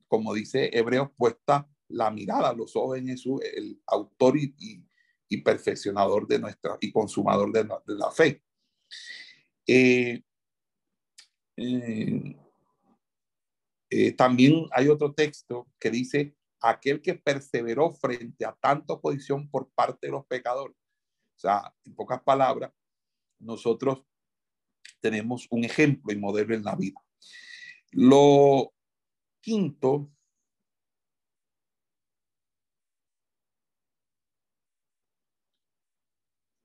como 0.07 0.33
dice 0.33 0.71
Hebreos, 0.73 1.11
puesta 1.17 1.69
la 1.89 2.11
mirada, 2.11 2.53
los 2.53 2.77
ojos 2.77 2.99
en 2.99 3.09
Jesús, 3.09 3.41
el 3.43 3.81
autor 3.87 4.37
y, 4.39 4.55
y, 5.29 5.37
perfeccionador 5.39 6.27
de 6.27 6.39
nuestra 6.39 6.79
y 6.81 6.93
consumador 6.93 7.53
de 7.53 7.65
la, 7.95 8.11
fe. 8.11 8.43
Eh, 9.67 10.23
eh, 11.61 12.37
eh, 13.91 14.13
también 14.13 14.67
hay 14.73 14.89
otro 14.89 15.13
texto 15.13 15.69
que 15.79 15.91
dice, 15.91 16.35
aquel 16.61 17.03
que 17.03 17.15
perseveró 17.15 17.91
frente 17.91 18.47
a 18.47 18.55
tanta 18.55 18.95
oposición 18.95 19.51
por 19.51 19.71
parte 19.73 20.07
de 20.07 20.13
los 20.13 20.25
pecadores. 20.27 20.77
O 21.37 21.39
sea, 21.39 21.75
en 21.85 21.95
pocas 21.95 22.23
palabras, 22.23 22.73
nosotros 23.39 24.03
tenemos 25.01 25.47
un 25.51 25.65
ejemplo 25.65 26.13
y 26.13 26.17
modelo 26.17 26.55
en 26.55 26.65
la 26.65 26.77
vida. 26.77 27.01
Lo 27.93 28.73
quinto, 29.43 30.11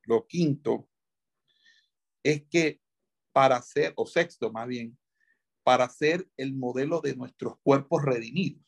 lo 0.04 0.26
quinto 0.26 0.88
es 2.24 2.44
que 2.50 2.85
para 3.36 3.62
ser, 3.62 3.92
o 3.98 4.06
sexto 4.06 4.50
más 4.50 4.66
bien, 4.66 4.98
para 5.62 5.90
ser 5.90 6.26
el 6.38 6.56
modelo 6.56 7.02
de 7.02 7.18
nuestros 7.18 7.60
cuerpos 7.64 8.02
redimidos. 8.02 8.64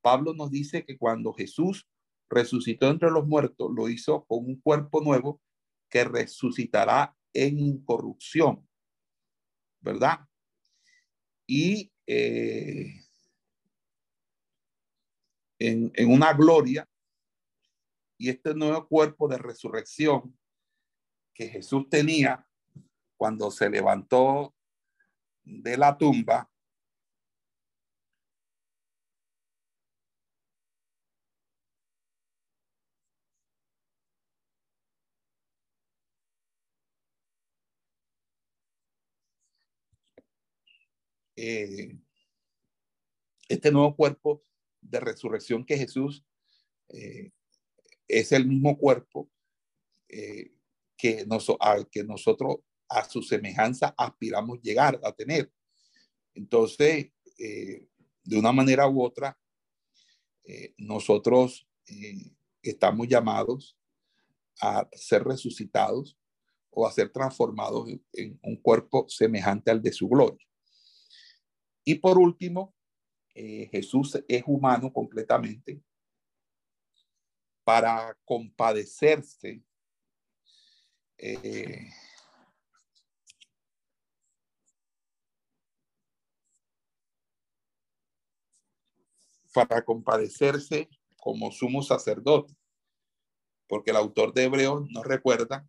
Pablo 0.00 0.32
nos 0.32 0.52
dice 0.52 0.84
que 0.84 0.96
cuando 0.96 1.32
Jesús 1.32 1.88
resucitó 2.30 2.88
entre 2.88 3.10
los 3.10 3.26
muertos, 3.26 3.72
lo 3.74 3.88
hizo 3.88 4.24
con 4.26 4.44
un 4.44 4.60
cuerpo 4.60 5.00
nuevo 5.02 5.42
que 5.90 6.04
resucitará 6.04 7.16
en 7.32 7.58
incorrupción, 7.58 8.64
¿verdad? 9.80 10.20
Y 11.44 11.90
eh, 12.06 13.00
en, 15.58 15.90
en 15.94 16.12
una 16.12 16.32
gloria, 16.32 16.88
y 18.18 18.28
este 18.28 18.54
nuevo 18.54 18.86
cuerpo 18.86 19.26
de 19.26 19.38
resurrección 19.38 20.38
que 21.34 21.48
Jesús 21.48 21.88
tenía 21.90 22.43
cuando 23.24 23.50
se 23.50 23.70
levantó 23.70 24.54
de 25.44 25.78
la 25.78 25.96
tumba, 25.96 26.46
eh, 41.34 41.96
este 43.48 43.70
nuevo 43.72 43.96
cuerpo 43.96 44.44
de 44.82 45.00
resurrección 45.00 45.64
que 45.64 45.78
Jesús 45.78 46.26
eh, 46.90 47.32
es 48.06 48.32
el 48.32 48.46
mismo 48.46 48.76
cuerpo 48.76 49.30
eh, 50.10 50.52
que, 50.98 51.24
nos, 51.24 51.50
al 51.58 51.88
que 51.88 52.04
nosotros 52.04 52.58
a 52.94 53.04
su 53.08 53.22
semejanza 53.22 53.94
aspiramos 53.96 54.60
llegar 54.62 55.00
a 55.02 55.12
tener. 55.12 55.50
Entonces, 56.34 57.10
de 57.36 58.38
una 58.38 58.52
manera 58.52 58.88
u 58.88 59.02
otra, 59.02 59.38
nosotros 60.76 61.66
estamos 62.62 63.08
llamados 63.08 63.76
a 64.60 64.88
ser 64.92 65.24
resucitados 65.24 66.18
o 66.70 66.86
a 66.86 66.92
ser 66.92 67.10
transformados 67.10 67.88
en 68.12 68.38
un 68.42 68.56
cuerpo 68.56 69.06
semejante 69.08 69.70
al 69.70 69.82
de 69.82 69.92
su 69.92 70.08
gloria. 70.08 70.46
Y 71.84 71.96
por 71.96 72.18
último, 72.18 72.74
eh, 73.34 73.68
Jesús 73.70 74.18
es 74.26 74.42
humano 74.46 74.92
completamente 74.92 75.82
para 77.62 78.16
compadecerse 78.24 79.62
eh, 81.18 81.88
para 89.54 89.84
compadecerse 89.84 90.88
como 91.16 91.52
sumo 91.52 91.82
sacerdote, 91.82 92.54
porque 93.68 93.92
el 93.92 93.96
autor 93.96 94.34
de 94.34 94.44
Hebreos 94.44 94.90
nos 94.90 95.06
recuerda 95.06 95.66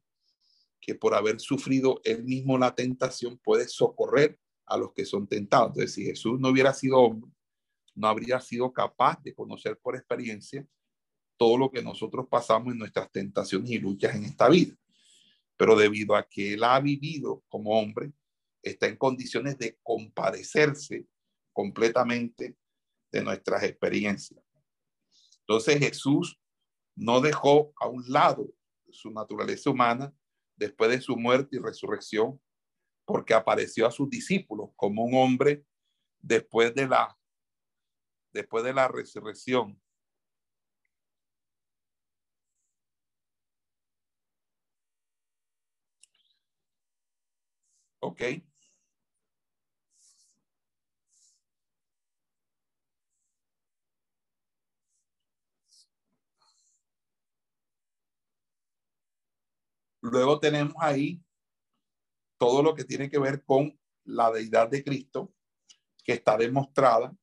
que 0.81 0.95
por 0.95 1.13
haber 1.13 1.39
sufrido 1.39 2.01
él 2.03 2.23
mismo 2.23 2.57
la 2.57 2.75
tentación 2.75 3.37
puede 3.37 3.67
socorrer 3.67 4.37
a 4.65 4.77
los 4.77 4.91
que 4.93 5.05
son 5.05 5.27
tentados. 5.27 5.69
Entonces, 5.69 5.93
si 5.93 6.03
Jesús 6.03 6.39
no 6.39 6.49
hubiera 6.49 6.73
sido 6.73 6.99
hombre, 6.99 7.31
no 7.93 8.07
habría 8.07 8.41
sido 8.41 8.73
capaz 8.73 9.21
de 9.23 9.33
conocer 9.33 9.77
por 9.77 9.95
experiencia 9.95 10.67
todo 11.37 11.57
lo 11.57 11.71
que 11.71 11.81
nosotros 11.81 12.27
pasamos 12.29 12.73
en 12.73 12.79
nuestras 12.79 13.09
tentaciones 13.11 13.69
y 13.69 13.77
luchas 13.77 14.15
en 14.15 14.25
esta 14.25 14.49
vida. 14.49 14.75
Pero 15.57 15.75
debido 15.75 16.15
a 16.15 16.27
que 16.27 16.53
él 16.53 16.63
ha 16.63 16.79
vivido 16.79 17.43
como 17.47 17.79
hombre, 17.79 18.11
está 18.61 18.87
en 18.87 18.97
condiciones 18.97 19.57
de 19.57 19.77
compadecerse 19.83 21.05
completamente 21.53 22.57
de 23.15 23.23
nuestras 23.23 23.63
experiencias. 23.63 24.43
Entonces 25.39 25.79
Jesús 25.79 26.37
no 26.97 27.21
dejó 27.21 27.71
a 27.79 27.87
un 27.87 28.03
lado 28.07 28.45
su 28.91 29.09
naturaleza 29.09 29.69
humana 29.69 30.13
después 30.57 30.89
de 30.89 30.99
su 30.99 31.15
muerte 31.15 31.55
y 31.55 31.59
resurrección 31.59 32.41
porque 33.05 33.33
apareció 33.33 33.87
a 33.87 33.91
sus 33.91 34.09
discípulos 34.09 34.71
como 34.75 35.05
un 35.05 35.13
hombre 35.15 35.65
después 36.19 36.75
de 36.75 36.87
la 36.87 37.17
después 38.33 38.65
de 38.65 38.73
la 38.73 38.89
resurrección. 38.89 39.81
Ok. 48.01 48.21
Luego 60.11 60.39
tenemos 60.39 60.75
ahí 60.79 61.19
todo 62.37 62.61
lo 62.61 62.75
que 62.75 62.83
tiene 62.83 63.09
que 63.09 63.17
ver 63.17 63.43
con 63.43 63.77
la 64.03 64.31
deidad 64.31 64.69
de 64.69 64.83
Cristo, 64.83 65.33
que 66.03 66.13
está 66.13 66.37
demostrada 66.37 67.15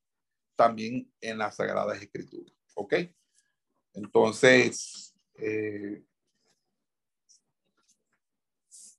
también 0.57 1.13
en 1.21 1.39
las 1.39 1.57
Sagradas 1.57 2.03
Escrituras. 2.03 2.53
¿Ok? 2.75 2.95
Entonces, 3.95 5.15
eh, 5.35 6.05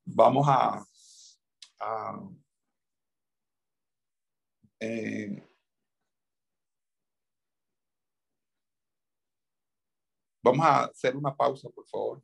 vamos 0.06 0.46
a, 0.48 0.86
eh, 4.80 5.46
vamos 10.42 10.66
a 10.66 10.86
hacer 10.86 11.18
una 11.18 11.36
pausa, 11.36 11.70
por 11.70 11.86
favor. 11.88 12.24